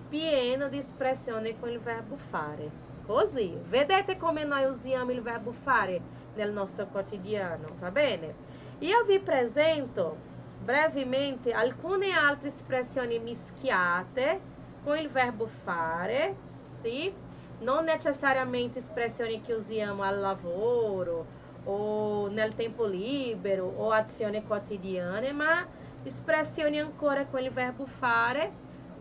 pieno 0.09 0.69
di 0.69 0.79
espressione 0.79 1.59
con 1.59 1.71
il 1.71 1.81
verbo 1.81 2.17
fare. 2.17 2.71
Così, 3.07 3.59
vedete 3.69 4.17
come 4.17 4.45
noi 4.45 4.65
usiamo 4.65 5.11
il 5.11 5.23
verbo 5.23 5.53
fare 5.53 6.01
nel 6.35 6.53
nostro 6.53 6.87
quotidiano, 6.87 7.69
va 7.79 7.91
bene? 7.91 8.35
Io 8.79 9.05
vi 9.05 9.19
presento 9.19 10.17
brevemente 10.63 11.53
alcune 11.53 12.13
altre 12.13 12.49
espressioni 12.49 13.19
mischiate 13.19 14.53
com 14.85 14.95
il 14.97 15.11
verbo 15.11 15.47
fare, 15.47 16.37
sì? 16.67 17.13
non 17.61 17.85
necessariamente 17.85 18.79
espressioni 18.79 19.41
che 19.41 19.55
usiamo 19.55 20.03
al 20.03 20.21
lavoro 20.21 21.43
o 21.65 22.29
nel 22.29 22.55
tempo 22.55 22.85
libero 22.85 23.73
o 23.77 23.91
azioni 23.91 24.45
quotidiane, 24.45 25.33
ma 25.33 25.67
espressioni 26.03 26.79
ancora 26.79 27.25
com 27.27 27.41
il 27.41 27.51
verbo 27.51 27.87
fare 27.87 28.53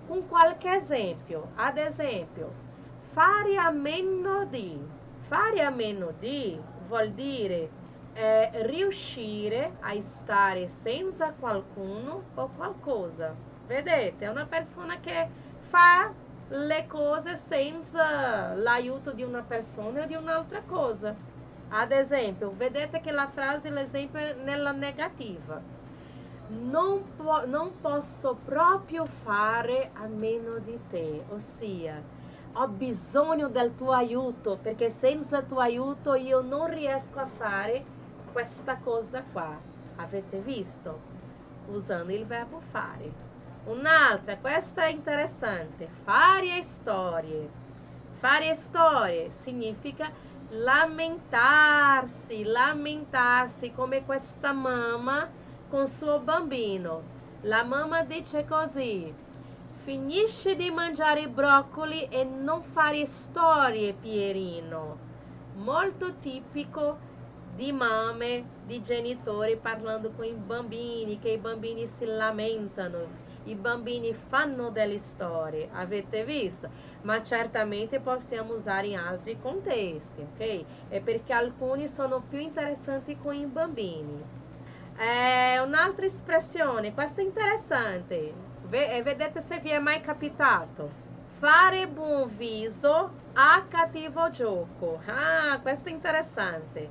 com 0.07 0.25
qualche 0.27 0.73
esempio. 0.75 1.51
Ad 1.55 1.77
esempio, 1.77 2.51
fare 3.11 3.57
a 3.57 3.69
meno 3.71 4.45
di. 4.45 4.79
Fare 5.27 5.61
a 5.61 5.69
meno 5.69 6.13
di 6.19 6.59
vuol 6.87 7.09
dire 7.11 7.69
eh, 8.13 8.49
riuscire 8.67 9.77
a 9.79 9.99
stare 10.01 10.67
senza 10.67 11.33
qualcuno 11.37 12.23
o 12.35 12.49
qualcosa. 12.55 13.33
Vedete, 13.65 14.25
è 14.25 14.29
una 14.29 14.45
persona 14.45 14.99
che 14.99 15.27
fa 15.73 16.13
le 16.47 16.85
cose 16.87 17.35
senza 17.37 18.53
l'aiuto 18.53 19.13
di 19.13 19.23
una 19.23 19.43
persona 19.43 20.03
o 20.03 20.05
di 20.05 20.15
un'altra 20.15 20.63
cosa. 20.63 21.17
Ad 21.69 21.91
esempio, 21.91 22.53
vedete 22.55 22.99
che 23.01 23.11
la 23.11 23.27
frase, 23.27 23.71
l'esempio 23.71 24.19
è 24.19 24.33
nella 24.35 24.71
negativa. 24.71 25.63
Non, 26.47 27.13
po- 27.15 27.45
non 27.45 27.79
posso 27.79 28.35
proprio 28.43 29.05
fare 29.05 29.91
a 29.93 30.07
meno 30.07 30.59
di 30.59 30.85
te, 30.87 31.23
ossia 31.29 32.05
ho 32.55 32.67
bisogno 32.69 33.49
del 33.49 33.73
tuo 33.73 33.91
aiuto 33.93 34.59
perché 34.59 34.89
senza 34.91 35.41
tuo 35.43 35.59
aiuto 35.59 36.13
io 36.13 36.41
non 36.41 36.67
riesco 36.67 37.19
a 37.19 37.25
fare 37.27 37.87
questa 38.29 38.79
cosa 38.79 39.23
qua. 39.25 39.59
Avete 39.95 40.39
visto? 40.41 41.05
Usando 41.65 42.13
il 42.13 42.25
verbo 42.27 42.59
fare. 42.61 43.32
Un'altra, 43.65 44.39
questa 44.39 44.83
è 44.85 44.89
interessante. 44.89 45.87
Fare 45.87 46.61
storie. 46.63 47.49
Fare 48.09 48.55
storie 48.55 49.29
significa 49.29 50.11
lamentarsi, 50.49 52.43
lamentarsi 52.43 53.71
come 53.71 54.03
questa 54.03 54.51
mamma 54.51 55.29
con 55.65 55.87
suo 55.87 56.19
bambino. 56.19 57.11
La 57.41 57.63
mamma 57.63 58.03
dice 58.03 58.43
così: 58.43 59.17
Finisci 59.71 60.55
di 60.57 60.69
mangiare 60.69 61.29
broccoli 61.29 62.03
e 62.09 62.25
non 62.25 62.63
fare 62.63 63.05
storie, 63.05 63.93
Pierino. 63.93 64.97
Molto 65.53 66.17
tipico 66.17 66.99
di 67.55 67.71
mamme, 67.71 68.55
di 68.59 68.81
genitori 68.81 69.57
parlando 69.57 70.11
con 70.11 70.25
i 70.25 70.33
bambini, 70.33 71.17
che 71.19 71.29
i 71.31 71.37
bambini 71.37 71.87
si 71.87 72.05
lamentano 72.05 73.22
i 73.45 73.55
bambini 73.55 74.13
fanno 74.13 74.69
delle 74.69 74.97
storie, 74.97 75.69
avete 75.73 76.23
visto? 76.23 76.69
Ma 77.01 77.21
certamente 77.23 77.99
possiamo 77.99 78.53
usare 78.53 78.87
in 78.87 78.97
altri 78.97 79.37
contesti, 79.39 80.21
ok? 80.21 80.63
È 80.89 81.01
perché 81.01 81.33
alcuni 81.33 81.87
sono 81.87 82.21
più 82.21 82.39
interessanti 82.39 83.17
con 83.17 83.33
i 83.35 83.45
bambini. 83.45 84.41
É 84.95 85.59
un'altra 85.59 86.05
espressione, 86.05 86.93
questa 86.93 87.21
è 87.21 87.23
interessante. 87.23 88.31
Eh, 88.69 89.01
vedete 89.01 89.41
se 89.41 89.59
vi 89.59 89.71
è 89.71 89.79
mai 89.79 90.01
capitato. 90.01 90.89
Fare 91.39 91.87
buon 91.87 92.29
viso 92.37 93.09
a 93.33 93.65
cattivo 93.67 94.29
gioco. 94.29 95.01
Ah, 95.07 95.59
questo 95.61 95.89
è 95.89 95.91
interessante. 95.91 96.87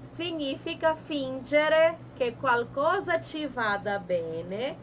Significa 0.00 0.94
fingere 0.94 1.98
che 2.14 2.36
qualcosa 2.36 3.18
ci 3.20 3.46
vada 3.46 3.98
bene, 3.98 4.76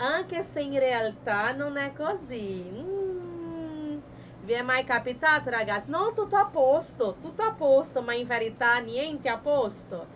anche 0.00 0.42
se 0.42 0.60
in 0.60 0.78
realtà 0.78 1.52
non 1.52 1.76
è 1.76 1.92
così. 1.92 2.70
Mm. 2.72 3.98
Vi 4.42 4.52
è 4.52 4.62
mai 4.62 4.84
capitato, 4.84 5.50
ragazzi? 5.50 5.90
No, 5.90 6.12
tutto 6.14 6.36
a 6.36 6.46
posto, 6.46 7.16
tutto 7.20 7.42
a 7.42 7.52
posto, 7.52 8.02
ma 8.02 8.14
in 8.14 8.26
verità 8.26 8.78
niente 8.78 9.28
a 9.28 9.38
posto. 9.38 10.06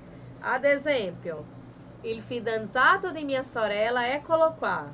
Ad 0.41 0.65
esempio, 0.65 1.45
il 2.03 2.21
fidanzato 2.23 3.13
di 3.13 3.25
mia 3.25 3.43
sorella, 3.43 4.13
eccolo 4.13 4.55
qua, 4.59 4.91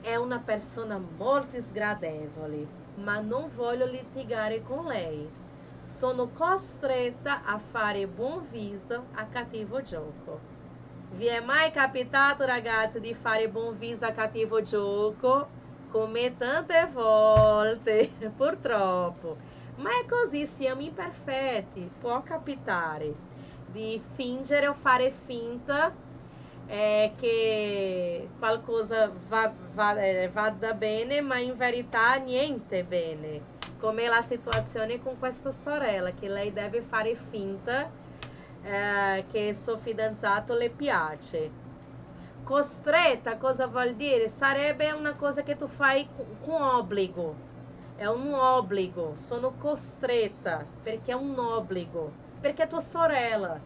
è 0.00 0.14
una 0.16 0.40
persona 0.40 0.98
molto 0.98 1.60
sgradevole 1.60 2.80
ma 2.94 3.20
non 3.20 3.50
voglio 3.54 3.86
litigare 3.86 4.62
con 4.62 4.86
lei. 4.86 5.28
Sono 5.82 6.28
costretta 6.30 7.44
a 7.44 7.58
fare 7.58 8.06
buon 8.06 8.46
viso 8.50 9.06
a 9.12 9.26
cattivo 9.26 9.82
gioco. 9.82 10.51
Vi 11.14 11.28
mai 11.44 11.70
capitato, 11.70 12.46
ragazzi, 12.46 12.98
di 12.98 13.12
fare 13.12 13.46
buon 13.50 13.76
viso 13.76 14.06
a 14.06 14.12
cattivo 14.12 14.62
gioco? 14.62 15.46
Come 15.90 16.34
tante 16.38 16.88
volte, 16.90 18.10
purtroppo. 18.34 19.36
Ma 19.76 19.90
è 19.90 20.06
così, 20.08 20.46
siamo 20.46 20.80
imperfetti. 20.80 21.86
Può 22.00 22.22
capitare 22.22 23.12
di 23.70 24.02
fingere 24.14 24.68
o 24.68 24.72
fare 24.72 25.10
finta 25.26 25.92
é, 26.66 27.12
che 27.18 28.26
qualcosa 28.38 29.12
va, 29.28 29.52
va, 29.74 29.94
eh, 30.02 30.30
vada 30.30 30.72
bene, 30.72 31.20
ma 31.20 31.38
in 31.38 31.54
verità 31.58 32.16
niente 32.16 32.84
bene. 32.84 33.40
Come 33.78 34.08
la 34.08 34.22
situazione 34.22 34.98
con 35.02 35.18
questa 35.18 35.52
sorella, 35.52 36.10
che 36.12 36.28
lei 36.28 36.54
deve 36.54 36.80
fare 36.80 37.14
finta 37.14 37.90
eh, 38.64 39.24
che 39.30 39.54
suo 39.54 39.76
fidanzato 39.78 40.54
le 40.54 40.70
piace. 40.70 41.50
Costretta, 42.44 43.36
cosa 43.36 43.66
vuol 43.66 43.94
dire? 43.94 44.28
Sarebbe 44.28 44.90
una 44.92 45.14
cosa 45.14 45.42
che 45.42 45.56
tu 45.56 45.66
fai 45.66 46.08
com 46.44 46.60
obbligo. 46.60 47.34
É 47.98 48.08
um 48.10 48.32
obbligo. 48.34 49.14
Sono 49.16 49.52
costretta, 49.58 50.64
perché 50.82 51.12
è 51.12 51.14
un 51.14 51.38
obbligo. 51.38 52.10
Perché 52.40 52.64
è 52.64 52.66
tua 52.68 52.80
sorella 52.80 53.60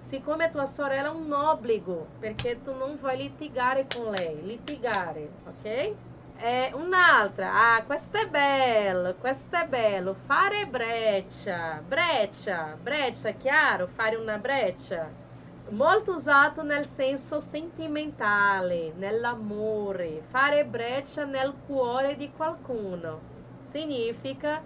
Siccome 0.00 0.50
tua 0.50 0.64
sorella 0.64 1.08
è 1.08 1.14
un 1.14 1.30
obbligo, 1.30 2.06
perché 2.18 2.62
tu 2.62 2.74
non 2.74 2.96
vuoi 2.96 3.18
litigare 3.18 3.86
con 3.86 4.10
lei, 4.10 4.42
litigare, 4.42 5.28
ok? 5.46 5.94
E 6.42 6.70
un'altra, 6.72 7.74
ah, 7.74 7.84
questo 7.84 8.16
è 8.16 8.26
bello, 8.26 9.14
questo 9.16 9.56
è 9.56 9.66
bello, 9.66 10.14
fare 10.14 10.66
breccia, 10.66 11.82
breccia, 11.86 12.78
breccia, 12.80 13.32
chiaro, 13.32 13.86
fare 13.86 14.16
una 14.16 14.38
breccia. 14.38 15.06
Molto 15.68 16.14
usato 16.14 16.62
nel 16.62 16.86
senso 16.86 17.40
sentimentale, 17.40 18.92
nell'amore, 18.96 20.22
fare 20.30 20.64
breccia 20.64 21.24
nel 21.24 21.52
cuore 21.66 22.16
di 22.16 22.32
qualcuno. 22.32 23.20
Significa 23.70 24.62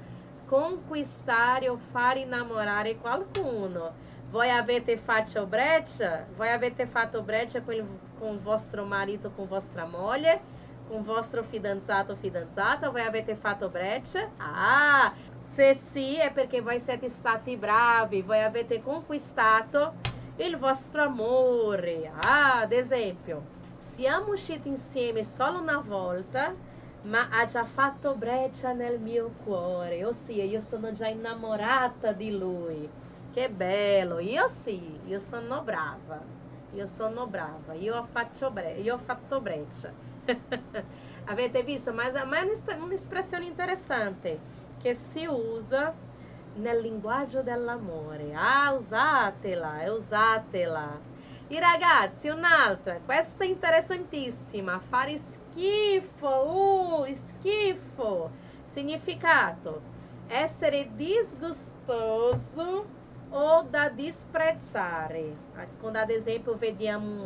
conquistare 0.46 1.68
o 1.68 1.76
far 1.76 2.18
innamorare 2.18 2.96
qualcuno 2.98 3.92
Voi 4.34 4.50
avete 4.50 4.96
fatto 4.96 5.46
breccia? 5.46 6.26
Voi 6.36 6.50
avete 6.50 6.86
fatto 6.86 7.22
breccia 7.22 7.62
com, 7.62 7.98
com 8.18 8.38
vostro 8.40 8.84
marito, 8.84 9.30
com 9.30 9.46
vostra 9.46 9.84
moglie? 9.84 10.53
Com 10.86 11.02
vostro 11.02 11.42
fidanzato 11.42 12.12
o 12.12 12.16
fidanzata? 12.16 12.90
Voi 12.90 13.02
avete 13.02 13.34
fatto 13.36 13.70
breccia? 13.70 14.28
Ah, 14.36 15.12
se 15.34 15.72
sì 15.72 16.18
è 16.18 16.30
perché 16.30 16.60
voi 16.60 16.78
siete 16.78 17.08
stati 17.08 17.56
bravi, 17.56 18.20
voi 18.20 18.42
avete 18.42 18.82
conquistato 18.82 19.94
il 20.36 20.58
vostro 20.58 21.02
amore. 21.02 22.12
Ah, 22.22 22.60
ad 22.60 22.72
esempio, 22.72 23.42
siamo 23.78 24.32
usciti 24.32 24.68
insieme 24.68 25.24
solo 25.24 25.60
una 25.60 25.78
volta, 25.78 26.52
ma 27.02 27.28
ha 27.30 27.44
già 27.46 27.64
fatto 27.64 28.14
breccia 28.14 28.72
nel 28.72 28.98
mio 28.98 29.30
cuore, 29.42 30.04
ossia 30.04 30.44
io 30.44 30.60
sono 30.60 30.90
già 30.92 31.06
innamorata 31.06 32.12
di 32.12 32.36
lui. 32.36 32.88
Che 33.32 33.48
bello! 33.48 34.18
Io 34.18 34.46
sì, 34.48 34.98
io 35.06 35.18
sono 35.18 35.62
brava. 35.62 36.20
Io 36.74 36.86
sono 36.86 37.26
brava. 37.26 37.72
Io 37.74 37.96
ho, 37.96 38.50
bre- 38.50 38.80
io 38.80 38.94
ho 38.94 38.98
fatto 38.98 39.40
breccia. 39.40 40.13
Avete 41.26 41.62
visto? 41.62 41.92
Ma, 41.92 42.10
ma 42.24 42.38
è 42.38 42.74
un'espressione 42.78 43.44
interessante 43.44 44.38
che 44.80 44.94
si 44.94 45.26
usa 45.26 45.92
nel 46.56 46.80
linguaggio 46.80 47.42
dell'amore. 47.42 48.32
Ah, 48.34 48.72
usatela, 48.72 49.90
usatela. 49.92 51.12
E 51.48 51.60
ragazzi, 51.60 52.28
un'altra, 52.28 53.00
questa 53.04 53.44
è 53.44 53.46
interessantissima. 53.46 54.80
Fare 54.80 55.18
schifo, 55.18 56.26
uh, 56.26 57.06
schifo. 57.06 58.30
Significato, 58.66 59.80
essere 60.26 60.90
disgustoso 60.96 62.86
ou 63.30 63.62
da 63.64 63.88
disprezzare. 63.88 65.36
Quando, 65.80 65.98
ad 65.98 66.10
esempio, 66.10 66.56
vediamo 66.56 67.22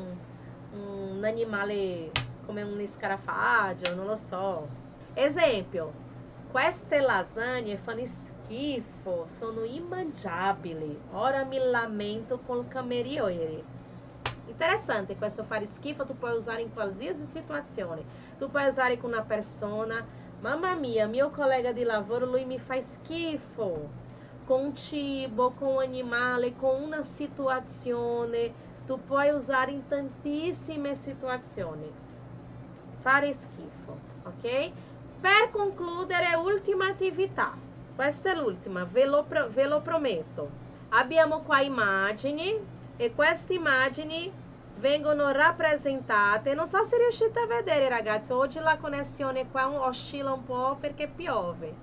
um, 0.72 1.18
um 1.18 1.24
animale 1.24 2.10
come 2.48 2.62
un 2.62 2.82
scarafaggio, 2.86 3.94
non 3.94 4.06
lo 4.06 4.16
so. 4.16 4.66
Esempio, 5.12 5.92
queste 6.50 6.98
lasagne 6.98 7.76
fanno 7.76 8.06
schifo, 8.06 9.26
sono 9.26 9.64
immangiabili. 9.64 10.98
Ora 11.12 11.44
mi 11.44 11.58
lamento 11.58 12.38
com 12.38 12.60
il 12.60 12.68
cameriere. 12.68 13.62
Interessante 14.46 15.16
questo 15.16 15.44
fare 15.44 15.66
schifo, 15.66 16.06
tu 16.06 16.16
puoi 16.16 16.38
usare 16.38 16.62
in 16.62 16.72
qualsiasi 16.72 17.26
situazione. 17.26 18.02
Tu 18.38 18.48
puoi 18.48 18.66
usare 18.66 18.96
com 18.96 19.08
uma 19.08 19.20
persona, 19.20 20.02
mamma 20.40 20.74
mia, 20.74 21.06
meu 21.06 21.28
colega 21.28 21.74
de 21.74 21.84
lavoro, 21.84 22.24
lui 22.24 22.46
mi 22.46 22.58
fa 22.58 22.80
schifo 22.80 23.90
com 24.46 24.72
cibo, 24.72 25.50
com 25.50 25.78
animale, 25.80 26.52
com 26.52 26.82
una 26.82 27.02
situazione. 27.02 28.54
Tu 28.86 28.98
puoi 29.06 29.28
usare 29.34 29.70
in 29.70 29.86
tantissime 29.86 30.94
situazioni. 30.94 32.07
Fare 33.08 33.32
schifo, 33.32 33.98
ok? 34.24 34.70
Per 35.18 35.50
concludere, 35.50 36.34
ultima 36.34 36.88
attività. 36.88 37.54
Questa 37.96 38.32
è 38.32 38.34
l'ultima, 38.34 38.84
ve 38.84 39.06
lo, 39.06 39.24
ve 39.26 39.66
lo 39.66 39.80
prometto. 39.80 40.50
Abbiamo 40.90 41.40
qua 41.40 41.60
immagini 41.60 42.54
e 42.98 43.14
queste 43.14 43.54
immagini 43.54 44.30
vengono 44.76 45.32
rappresentate. 45.32 46.52
Non 46.52 46.66
so 46.66 46.84
se 46.84 46.98
riuscite 46.98 47.40
a 47.40 47.46
vedere, 47.46 47.88
ragazzi. 47.88 48.32
Oggi 48.32 48.58
la 48.58 48.76
connessione 48.76 49.50
qua 49.50 49.70
oscilla 49.70 50.34
un 50.34 50.44
po' 50.44 50.76
perché 50.78 51.08
piove. 51.08 51.74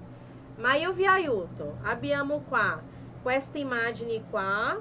Ma 0.57 0.75
io 0.75 0.93
vi 0.93 1.07
aiuto. 1.07 1.77
Abbiamo 1.85 2.43
qua 2.47 2.79
questa 3.23 3.57
immagine 3.57 4.23
qua 4.29 4.79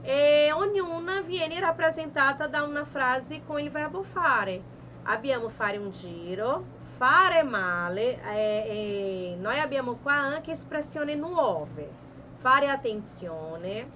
e 0.00 0.50
ognuna 0.54 1.20
viene 1.20 1.60
rappresentata 1.60 2.46
da 2.46 2.62
una 2.62 2.86
frase 2.86 3.42
con 3.44 3.60
il 3.60 3.70
verbo 3.70 4.02
fare. 4.02 4.80
Abbiamo 5.04 5.48
fare 5.48 5.76
un 5.76 5.90
giro, 5.90 6.64
fare 6.96 7.42
male, 7.42 8.22
e, 8.22 9.34
e 9.34 9.36
noi 9.38 9.58
abbiamo 9.58 9.94
qua 9.96 10.14
anche 10.14 10.52
espressioni 10.52 11.14
nuove. 11.16 11.90
Fare 12.38 12.68
attenzione, 12.68 13.88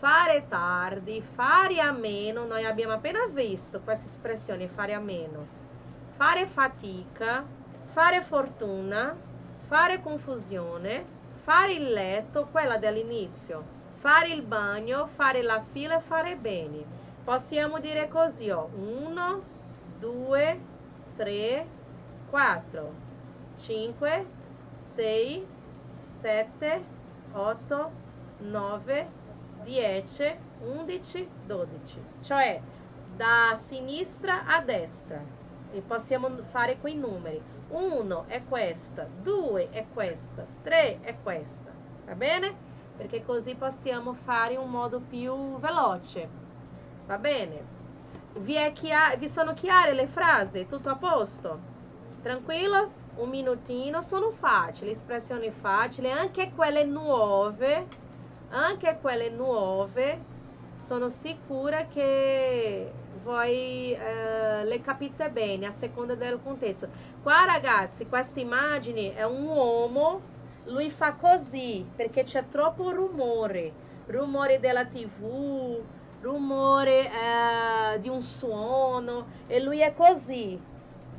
fare 0.00 0.46
tardi, 0.48 1.22
fare 1.22 1.80
a 1.80 1.92
meno, 1.92 2.46
noi 2.46 2.64
abbiamo 2.64 2.94
appena 2.94 3.26
visto 3.26 3.80
questa 3.80 4.06
espressione 4.06 4.66
fare 4.68 4.94
a 4.94 5.00
meno. 5.00 5.46
Fare 6.16 6.46
fatica, 6.46 7.44
fare 7.92 8.22
fortuna, 8.22 9.14
fare 9.66 10.00
confusione, 10.00 11.04
fare 11.42 11.72
il 11.72 11.90
letto, 11.92 12.48
quella 12.50 12.76
dell'inizio, 12.76 13.62
fare 13.98 14.28
il 14.28 14.42
bagno, 14.42 15.06
fare 15.14 15.42
la 15.42 15.62
fila 15.72 16.00
fare 16.00 16.36
bene. 16.36 16.82
Possiamo 17.22 17.78
dire 17.78 18.08
così, 18.08 18.50
ó, 18.50 18.68
1, 18.74 19.42
2, 20.00 20.60
3, 21.16 21.66
4, 22.30 22.94
5, 23.56 24.26
6, 24.72 25.46
7, 25.94 26.84
8, 27.32 27.90
9, 28.38 29.08
10, 29.62 30.38
11, 30.60 31.28
12. 31.46 32.02
Cioè 32.22 32.60
da 33.16 33.54
sinistra 33.54 34.46
a 34.46 34.60
destra. 34.62 35.22
E 35.72 35.80
possiamo 35.82 36.28
fare 36.50 36.78
quei 36.78 36.96
numeri. 36.96 37.40
1 37.68 38.24
è 38.26 38.42
questa, 38.44 39.06
2 39.22 39.70
è 39.70 39.86
questa, 39.92 40.44
3 40.62 41.00
è 41.02 41.16
questa, 41.22 41.70
va 42.04 42.14
bene? 42.14 42.52
Perché 42.96 43.24
così 43.24 43.54
possiamo 43.54 44.12
fare 44.12 44.54
in 44.54 44.58
un 44.58 44.70
modo 44.70 45.00
più 45.00 45.56
veloce, 45.60 46.28
va 47.06 47.16
bene? 47.16 47.78
Vi, 48.32 48.56
vi 49.18 49.28
sono 49.28 49.54
chiare 49.54 49.92
le 49.92 50.06
frasi? 50.06 50.66
Tutto 50.66 50.88
a 50.88 50.96
posto? 50.96 51.58
Tranquillo? 52.22 52.98
un 53.20 53.28
minutino, 53.28 54.00
sono 54.00 54.30
facili, 54.30 54.90
espressioni 54.90 55.50
facili, 55.50 56.10
anche 56.10 56.52
quelle 56.54 56.84
nuove, 56.84 57.86
anche 58.50 58.98
quelle 59.00 59.30
nuove, 59.30 60.38
sono 60.76 61.08
sicura 61.08 61.86
che 61.86 62.90
voi 63.22 63.92
eh, 63.92 64.64
le 64.64 64.80
capite 64.80 65.30
bene 65.30 65.66
a 65.66 65.70
seconda 65.70 66.14
del 66.14 66.40
contesto. 66.42 66.88
Qua 67.22 67.44
ragazzi, 67.44 68.06
questa 68.06 68.40
immagine 68.40 69.14
è 69.14 69.24
un 69.24 69.44
uomo, 69.44 70.20
lui 70.64 70.90
fa 70.90 71.14
così 71.14 71.86
perché 71.94 72.24
c'è 72.24 72.48
troppo 72.48 72.90
rumore, 72.90 73.72
rumore 74.06 74.60
della 74.60 74.86
tv, 74.86 75.82
rumore 76.20 77.10
eh, 77.10 78.00
di 78.00 78.08
un 78.08 78.20
suono 78.22 79.26
e 79.46 79.60
lui 79.60 79.80
è 79.80 79.94
così, 79.94 80.60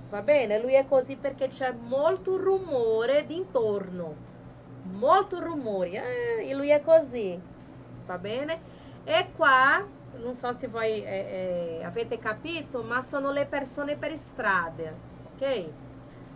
va 0.10 0.22
bene? 0.22 0.60
Lui 0.62 0.74
è 0.74 0.88
così 0.88 1.16
perché 1.16 1.48
c'è 1.48 1.72
molto 1.74 2.38
rumore 2.38 3.26
d'intorno, 3.26 4.16
molto 4.84 5.40
rumore 5.40 5.90
eh, 6.40 6.50
e 6.50 6.54
lui 6.54 6.70
è 6.70 6.82
così, 6.82 7.40
va 8.06 8.18
bene? 8.18 8.62
E 9.04 9.32
qua 9.36 9.86
non 10.14 10.36
so 10.36 10.52
se 10.54 10.68
voi 10.68 11.04
eh, 11.04 11.80
eh, 11.80 11.84
avete 11.84 12.18
capito, 12.20 12.84
ma 12.84 13.02
sono 13.02 13.32
le 13.32 13.46
persone 13.48 13.98
per 13.98 14.16
strada, 14.18 14.94
ok? 15.34 15.74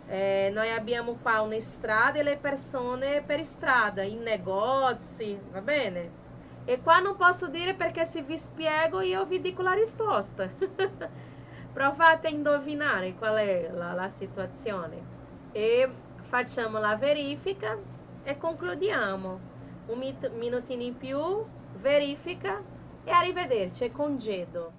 Eh, 0.08 0.50
noi 0.52 0.70
abbiamo 0.70 1.14
qua 1.20 1.40
una 1.40 1.58
strada 1.60 2.18
e 2.18 2.22
le 2.22 2.38
persone 2.38 3.22
per 3.22 3.44
strada, 3.44 4.02
in 4.02 4.22
negozi, 4.22 5.38
va 5.50 5.60
bene? 5.60 6.24
E 6.68 6.82
qua 6.82 6.98
non 6.98 7.14
posso 7.14 7.46
dire 7.46 7.74
perché 7.74 8.04
se 8.04 8.22
vi 8.22 8.36
spiego 8.36 9.00
io 9.00 9.24
vi 9.24 9.40
dico 9.40 9.62
la 9.62 9.72
risposta. 9.72 10.50
Provate 11.72 12.26
a 12.26 12.30
indovinare 12.30 13.14
qual 13.14 13.36
è 13.36 13.70
la, 13.72 13.92
la 13.92 14.08
situazione. 14.08 15.14
E 15.52 15.88
facciamo 16.22 16.80
la 16.80 16.96
verifica 16.96 17.78
e 18.24 18.36
concludiamo. 18.36 19.40
Un 19.86 20.16
minutino 20.36 20.82
in 20.82 20.96
più, 20.96 21.44
verifica 21.76 22.60
e 23.04 23.10
arrivederci 23.12 23.84
e 23.84 23.92
congedo. 23.92 24.72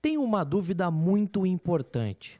Tem 0.00 0.16
uma 0.16 0.44
dúvida 0.44 0.92
muito 0.92 1.44
importante. 1.44 2.39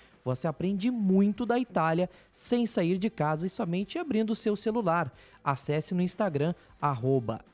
Você 0.23 0.47
aprende 0.47 0.91
muito 0.91 1.45
da 1.45 1.57
Itália 1.59 2.09
sem 2.31 2.65
sair 2.65 2.97
de 2.97 3.09
casa 3.09 3.45
e 3.47 3.49
somente 3.49 3.97
abrindo 3.97 4.31
o 4.31 4.35
seu 4.35 4.55
celular. 4.55 5.11
Acesse 5.43 5.93
no 5.93 6.01
Instagram, 6.01 6.53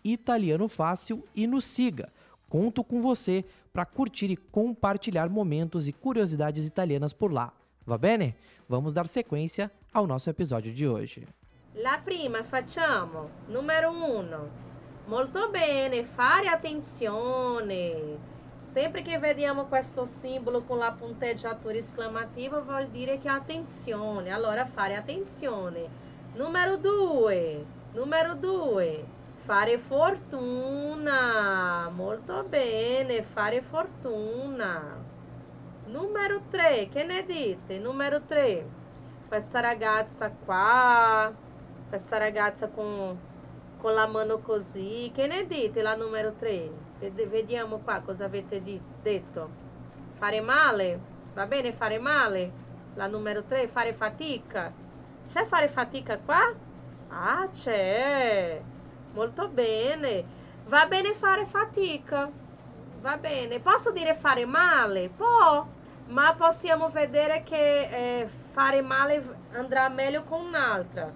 italianofácil 0.03 1.23
e 1.35 1.47
nos 1.47 1.65
siga. 1.65 2.11
Conto 2.49 2.83
com 2.83 3.01
você 3.01 3.43
para 3.73 3.85
curtir 3.85 4.31
e 4.31 4.37
compartilhar 4.37 5.29
momentos 5.29 5.87
e 5.87 5.93
curiosidades 5.93 6.65
italianas 6.65 7.13
por 7.13 7.31
lá. 7.31 7.53
Va 7.85 7.97
bene? 7.97 8.35
Vamos 8.67 8.93
dar 8.93 9.07
sequência 9.07 9.71
ao 9.93 10.05
nosso 10.05 10.29
episódio 10.29 10.73
de 10.73 10.87
hoje. 10.87 11.27
La 11.75 11.97
prima 11.99 12.43
facciamo, 12.43 13.29
numero 13.47 13.91
uno. 13.91 14.49
Molto 15.07 15.49
bene, 15.49 16.03
fare 16.03 16.47
attenzione. 16.47 18.17
Sempre 18.77 19.01
che 19.01 19.17
vediamo 19.17 19.65
questo 19.65 20.05
simbolo 20.05 20.61
con 20.61 20.77
la 20.77 20.91
punteggiatura 20.91 21.73
esclamativa 21.73 22.59
vuol 22.59 22.89
dire 22.89 23.17
che 23.17 23.27
attenzione. 23.27 24.29
Allora 24.29 24.67
fare 24.67 24.95
attenzione. 24.95 25.89
Numero 26.35 26.77
due, 26.77 27.65
numero 27.93 28.35
due. 28.35 29.03
Fare 29.37 29.79
fortuna. 29.79 31.09
Molto 31.89 32.43
bene, 32.43 33.23
fare 33.23 33.63
fortuna. 33.63 35.03
Numero 35.87 36.41
tre, 36.47 36.87
che 36.87 37.03
ne 37.03 37.25
dite? 37.25 37.79
Numero 37.79 38.21
tre. 38.21 38.63
Questa 39.27 39.59
ragazza 39.59 40.29
qua 40.29 41.33
questa 41.89 42.19
ragazza 42.19 42.67
con, 42.67 43.17
con 43.79 43.95
la 43.95 44.05
mano 44.05 44.37
così. 44.37 45.09
Che 45.11 45.25
ne 45.25 45.47
dite 45.47 45.81
la 45.81 45.95
numero 45.95 46.33
3? 46.33 46.86
Vediamo 46.99 47.77
qua 47.79 48.01
cosa 48.01 48.25
avete 48.25 48.61
detto. 49.01 49.49
Fare 50.13 50.41
male? 50.41 50.99
Va 51.33 51.45
bene 51.45 51.71
fare 51.71 51.99
male? 51.99 52.51
La 52.95 53.07
numero 53.07 53.43
3, 53.43 53.67
fare 53.67 53.93
fatica. 53.93 54.73
C'è 55.27 55.45
fare 55.45 55.67
fatica 55.67 56.17
qua? 56.17 56.39
Ah, 57.09 57.47
c'è. 57.51 58.59
Molto 59.11 59.49
bene. 59.49 60.25
Va 60.65 60.87
bene 60.87 61.13
fare 61.13 61.45
fatica. 61.45 62.31
Va 63.01 63.17
bene. 63.17 63.59
Posso 63.59 63.91
dire 63.91 64.15
fare 64.15 64.45
male? 64.45 65.09
Può. 65.09 65.67
Ma 66.07 66.33
possiamo 66.35 66.89
vedere 66.89 67.43
che 67.43 68.21
eh, 68.21 68.27
fare 68.27 68.81
male 68.81 69.23
andrà 69.51 69.87
meglio 69.89 70.23
con 70.23 70.45
un'altra. 70.45 71.13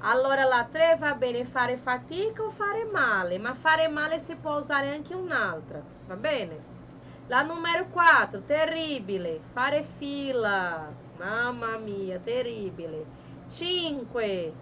Allora 0.00 0.44
la 0.44 0.68
3 0.70 0.96
va 1.00 1.14
bene 1.14 1.44
fare 1.44 1.76
fatica 1.76 2.42
o 2.44 2.50
fare 2.50 2.84
male, 2.84 3.36
ma 3.38 3.52
fare 3.52 3.88
male 3.88 4.20
si 4.20 4.36
può 4.36 4.56
usare 4.58 4.90
anche 4.90 5.12
un'altra, 5.12 5.82
va 6.06 6.14
bene? 6.14 6.76
La 7.26 7.42
numero 7.42 7.86
4, 7.88 8.42
terribile, 8.42 9.40
fare 9.52 9.82
fila, 9.82 10.88
mamma 11.18 11.78
mia, 11.78 12.20
terribile. 12.20 13.04
5, 13.48 14.52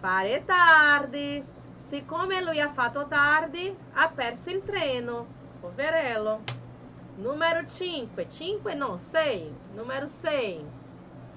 fare 0.00 0.44
tardi, 0.46 1.44
siccome 1.74 2.42
lui 2.42 2.58
ha 2.58 2.70
fatto 2.70 3.06
tardi, 3.06 3.76
ha 3.92 4.08
perso 4.08 4.48
il 4.48 4.62
treno, 4.62 5.26
poverello. 5.60 6.40
Numero 7.16 7.66
5, 7.66 8.26
5 8.26 8.74
no, 8.74 8.96
6, 8.96 9.54
numero 9.74 10.06
6 10.06 10.80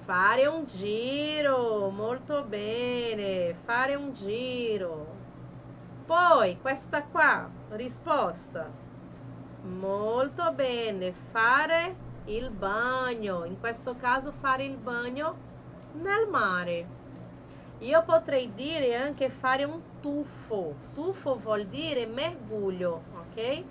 Fare 0.06 0.46
un 0.46 0.66
giro, 0.66 1.90
molto 1.90 2.44
bene, 2.44 3.56
fare 3.64 3.96
un 3.96 4.12
giro. 4.12 5.04
Poi 6.06 6.60
questa 6.60 7.02
qua, 7.02 7.50
risposta. 7.70 8.70
Molto 9.62 10.52
bene, 10.52 11.12
fare 11.32 11.96
il 12.26 12.50
bagno. 12.50 13.44
In 13.46 13.58
questo 13.58 13.96
caso 13.96 14.32
fare 14.38 14.62
il 14.62 14.76
bagno 14.76 15.36
nel 15.94 16.28
mare. 16.30 16.86
Io 17.78 18.04
potrei 18.04 18.54
dire 18.54 18.94
anche 18.94 19.28
fare 19.28 19.64
un 19.64 19.80
tuffo. 20.00 20.72
Tuffo 20.94 21.34
vuol 21.34 21.64
dire 21.66 22.06
mergulho, 22.06 23.02
ok? 23.12 23.64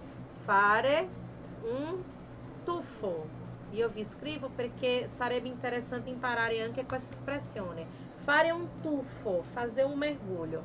Fare 0.43 1.07
un 1.61 2.03
tuffo. 2.65 3.34
Io 3.75 3.89
vi 3.89 4.05
scrivo 4.05 4.47
perché 4.47 5.05
sarebbe 5.09 5.49
interessante 5.49 6.09
imparare 6.09 6.61
anche 6.61 6.85
questa 6.85 7.13
espressione. 7.13 7.85
Fare 8.23 8.49
un 8.49 8.79
tuffo, 8.81 9.43
fare 9.51 9.81
un 9.81 9.97
mergulho. 9.97 10.63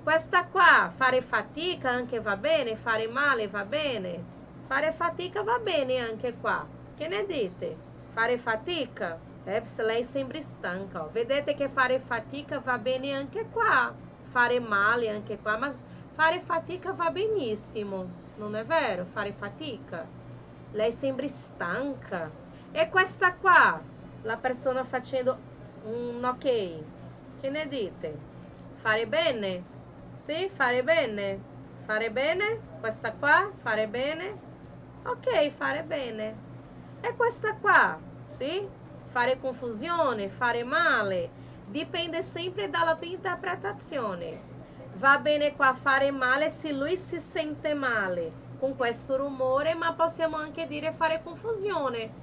Questa 0.00 0.44
qua, 0.44 0.92
fare 0.94 1.22
fatica 1.22 1.90
anche 1.90 2.20
va 2.20 2.36
bene, 2.36 2.76
fare 2.76 3.08
male 3.08 3.48
va 3.48 3.64
bene. 3.64 4.22
Fare 4.68 4.92
fatica 4.92 5.42
va 5.42 5.58
bene 5.58 5.98
anche 5.98 6.36
qua. 6.36 6.64
Che 6.96 7.08
ne 7.08 7.26
dite? 7.26 7.76
Fare 8.12 8.38
fatica? 8.38 9.18
Eh, 9.42 9.62
lei 9.78 10.04
sembra 10.04 10.40
stanca. 10.40 11.02
Ó. 11.02 11.10
Vedete 11.10 11.54
che 11.54 11.68
fare 11.68 11.98
fatica 11.98 12.60
va 12.60 12.78
bene 12.78 13.12
anche 13.12 13.48
qua. 13.50 13.92
Fare 14.30 14.60
male 14.60 15.08
anche 15.08 15.36
qua, 15.40 15.56
ma 15.58 15.72
fare 16.14 16.38
fatica 16.38 16.92
va 16.92 17.10
benissimo. 17.10 18.06
Non 18.36 18.54
è 18.54 18.64
vero? 18.64 19.04
Fare 19.04 19.32
fatica. 19.32 20.06
Lei 20.70 20.92
sembra 20.92 21.26
stanca. 21.26 22.41
E 22.74 22.88
questa 22.88 23.34
qua, 23.34 23.78
la 24.22 24.38
persona 24.38 24.82
facendo 24.82 25.38
un 25.84 26.24
ok. 26.24 26.40
Che 27.38 27.50
ne 27.50 27.68
dite? 27.68 28.18
Fare 28.76 29.06
bene? 29.06 29.62
Sì, 30.16 30.48
fare 30.50 30.82
bene. 30.82 31.38
Fare 31.84 32.10
bene? 32.10 32.60
Questa 32.80 33.12
qua, 33.12 33.50
fare 33.60 33.88
bene? 33.88 34.38
Ok, 35.04 35.50
fare 35.50 35.82
bene. 35.82 36.34
E 37.02 37.14
questa 37.14 37.56
qua? 37.56 37.98
Sì? 38.28 38.66
Fare 39.08 39.38
confusione, 39.38 40.30
fare 40.30 40.64
male. 40.64 41.28
Dipende 41.66 42.22
sempre 42.22 42.70
dalla 42.70 42.96
tua 42.96 43.06
interpretazione. 43.06 44.40
Va 44.94 45.18
bene 45.18 45.54
qua 45.54 45.74
fare 45.74 46.10
male 46.10 46.48
se 46.48 46.72
lui 46.72 46.96
si 46.96 47.20
sente 47.20 47.74
male 47.74 48.32
con 48.58 48.76
questo 48.76 49.16
rumore, 49.16 49.74
ma 49.74 49.92
possiamo 49.92 50.36
anche 50.36 50.66
dire 50.66 50.92
fare 50.92 51.22
confusione 51.22 52.21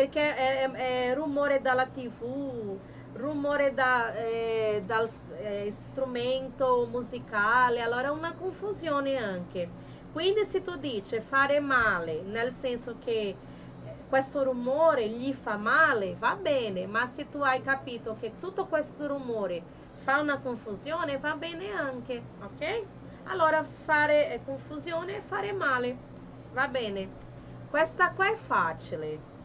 perché 0.00 0.34
è, 0.34 0.70
è 1.10 1.14
rumore 1.14 1.60
dalla 1.60 1.84
tv, 1.84 2.78
rumore 3.12 3.74
da, 3.74 4.14
eh, 4.14 4.82
dal 4.86 5.06
eh, 5.42 5.70
strumento 5.70 6.88
musicale, 6.90 7.82
allora 7.82 8.06
è 8.06 8.10
una 8.10 8.32
confusione 8.32 9.16
anche. 9.16 9.68
Quindi 10.10 10.46
se 10.46 10.62
tu 10.62 10.76
dici 10.76 11.20
fare 11.20 11.60
male, 11.60 12.22
nel 12.22 12.50
senso 12.50 12.96
che 12.98 13.36
questo 14.08 14.42
rumore 14.42 15.06
gli 15.06 15.34
fa 15.34 15.56
male, 15.56 16.16
va 16.18 16.34
bene, 16.34 16.86
ma 16.86 17.04
se 17.04 17.28
tu 17.28 17.42
hai 17.42 17.60
capito 17.60 18.16
che 18.18 18.38
tutto 18.40 18.64
questo 18.66 19.06
rumore 19.06 19.62
fa 19.96 20.18
una 20.18 20.38
confusione, 20.38 21.18
va 21.18 21.34
bene 21.34 21.72
anche, 21.72 22.22
ok? 22.42 22.84
Allora 23.24 23.62
fare 23.62 24.32
eh, 24.32 24.40
confusione 24.46 25.16
e 25.16 25.20
fare 25.20 25.52
male, 25.52 25.94
va 26.52 26.68
bene. 26.68 27.18
Questa 27.68 28.10
qua 28.12 28.32
è 28.32 28.34
facile, 28.34 29.38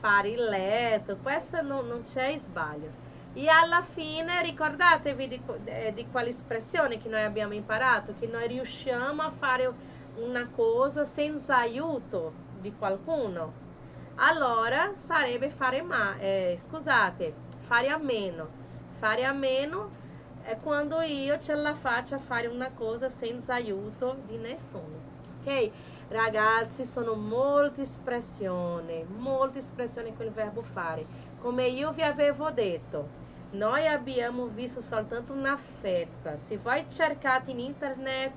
fare 0.00 0.30
il 0.30 0.42
letto, 0.42 1.18
questa 1.18 1.60
non, 1.60 1.86
non 1.86 2.02
c'è 2.02 2.36
sbaglio. 2.36 3.08
E 3.34 3.46
alla 3.48 3.82
fine 3.82 4.42
ricordatevi 4.42 5.28
di, 5.28 5.40
eh, 5.66 5.92
di 5.94 6.06
quale 6.10 6.30
espressione 6.30 6.98
che 6.98 7.08
noi 7.08 7.22
abbiamo 7.22 7.52
imparato, 7.54 8.14
che 8.18 8.26
noi 8.26 8.48
riusciamo 8.48 9.22
a 9.22 9.30
fare 9.30 9.72
una 10.16 10.48
cosa 10.48 11.04
senza 11.04 11.58
aiuto 11.58 12.32
di 12.60 12.74
qualcuno. 12.76 13.68
Allora 14.16 14.92
sarebbe 14.94 15.48
fare 15.48 15.82
ma, 15.82 16.18
eh, 16.18 16.58
scusate, 16.60 17.32
fare 17.60 17.88
a 17.88 17.98
meno. 17.98 18.58
Fare 18.98 19.24
a 19.24 19.32
meno 19.32 19.98
è 20.42 20.58
quando 20.58 21.00
io 21.00 21.38
ce 21.38 21.54
la 21.54 21.74
faccio 21.74 22.16
a 22.16 22.18
fare 22.18 22.48
una 22.48 22.70
cosa 22.72 23.08
senza 23.08 23.54
aiuto 23.54 24.16
di 24.26 24.36
nessuno. 24.36 25.19
Ok? 25.40 25.70
Ragazzi, 26.08 26.84
sono 26.84 27.14
molte 27.14 27.82
espressioni, 27.82 29.04
molte 29.16 29.58
espressioni 29.58 30.14
con 30.14 30.26
il 30.26 30.32
verbo 30.32 30.62
fare. 30.62 31.06
Come 31.40 31.66
io 31.66 31.92
vi 31.92 32.02
avevo 32.02 32.50
detto, 32.50 33.08
noi 33.52 33.86
abbiamo 33.86 34.46
visto 34.46 34.80
soltanto 34.80 35.32
una 35.32 35.56
fetta. 35.56 36.36
Se 36.36 36.58
voi 36.58 36.84
cercate 36.90 37.52
in 37.52 37.60
internet, 37.60 38.32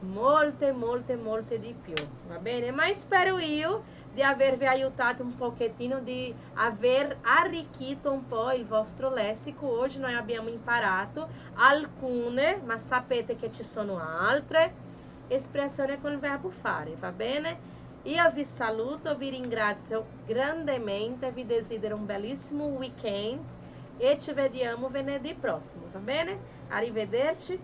molte, 0.00 0.72
molte, 0.72 1.16
molte 1.16 1.58
di 1.58 1.72
più. 1.72 1.94
Va 2.26 2.38
bene? 2.38 2.70
Ma 2.70 2.92
spero 2.92 3.38
io 3.38 3.82
di 4.12 4.22
avervi 4.22 4.66
aiutato 4.66 5.22
un 5.22 5.34
pochettino, 5.34 6.00
di 6.00 6.34
aver 6.54 7.18
arricchito 7.22 8.12
un 8.12 8.26
po' 8.26 8.52
il 8.52 8.66
vostro 8.66 9.10
lessico. 9.10 9.66
Oggi 9.80 9.98
noi 9.98 10.14
abbiamo 10.14 10.48
imparato 10.48 11.28
alcune, 11.54 12.60
ma 12.64 12.76
sapete 12.76 13.36
che 13.36 13.50
ci 13.50 13.64
sono 13.64 13.98
altre 13.98 14.83
espressioni 15.28 16.00
con 16.00 16.12
il 16.12 16.18
verbo 16.18 16.50
fare, 16.50 16.96
va 16.98 17.12
bene? 17.12 17.72
Io 18.04 18.30
vi 18.32 18.44
saluto, 18.44 19.16
vi 19.16 19.30
ringrazio 19.30 20.06
grandemente, 20.26 21.32
vi 21.32 21.46
desidero 21.46 21.96
un 21.96 22.04
bellissimo 22.04 22.66
weekend 22.66 23.42
e 23.96 24.18
ci 24.18 24.32
vediamo 24.34 24.88
venerdì 24.88 25.34
prossimo, 25.34 25.86
va 25.90 26.00
bene? 26.00 26.38
Arrivederci, 26.68 27.58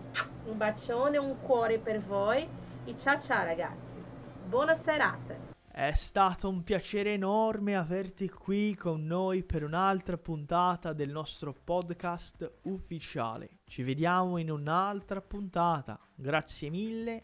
un 0.45 0.57
bacione, 0.57 1.17
un 1.17 1.39
cuore 1.41 1.77
per 1.77 2.01
voi 2.01 2.47
e 2.85 2.97
ciao 2.97 3.19
ciao 3.19 3.43
ragazzi. 3.43 4.01
Buona 4.47 4.73
serata. 4.73 5.49
È 5.71 5.93
stato 5.93 6.49
un 6.49 6.63
piacere 6.63 7.13
enorme 7.13 7.77
averti 7.77 8.27
qui 8.27 8.75
con 8.75 9.05
noi 9.05 9.43
per 9.43 9.63
un'altra 9.63 10.17
puntata 10.17 10.91
del 10.91 11.11
nostro 11.11 11.53
podcast 11.53 12.59
ufficiale. 12.63 13.59
Ci 13.65 13.83
vediamo 13.83 14.37
in 14.37 14.51
un'altra 14.51 15.21
puntata. 15.21 15.99
Grazie 16.15 16.69
mille 16.69 17.23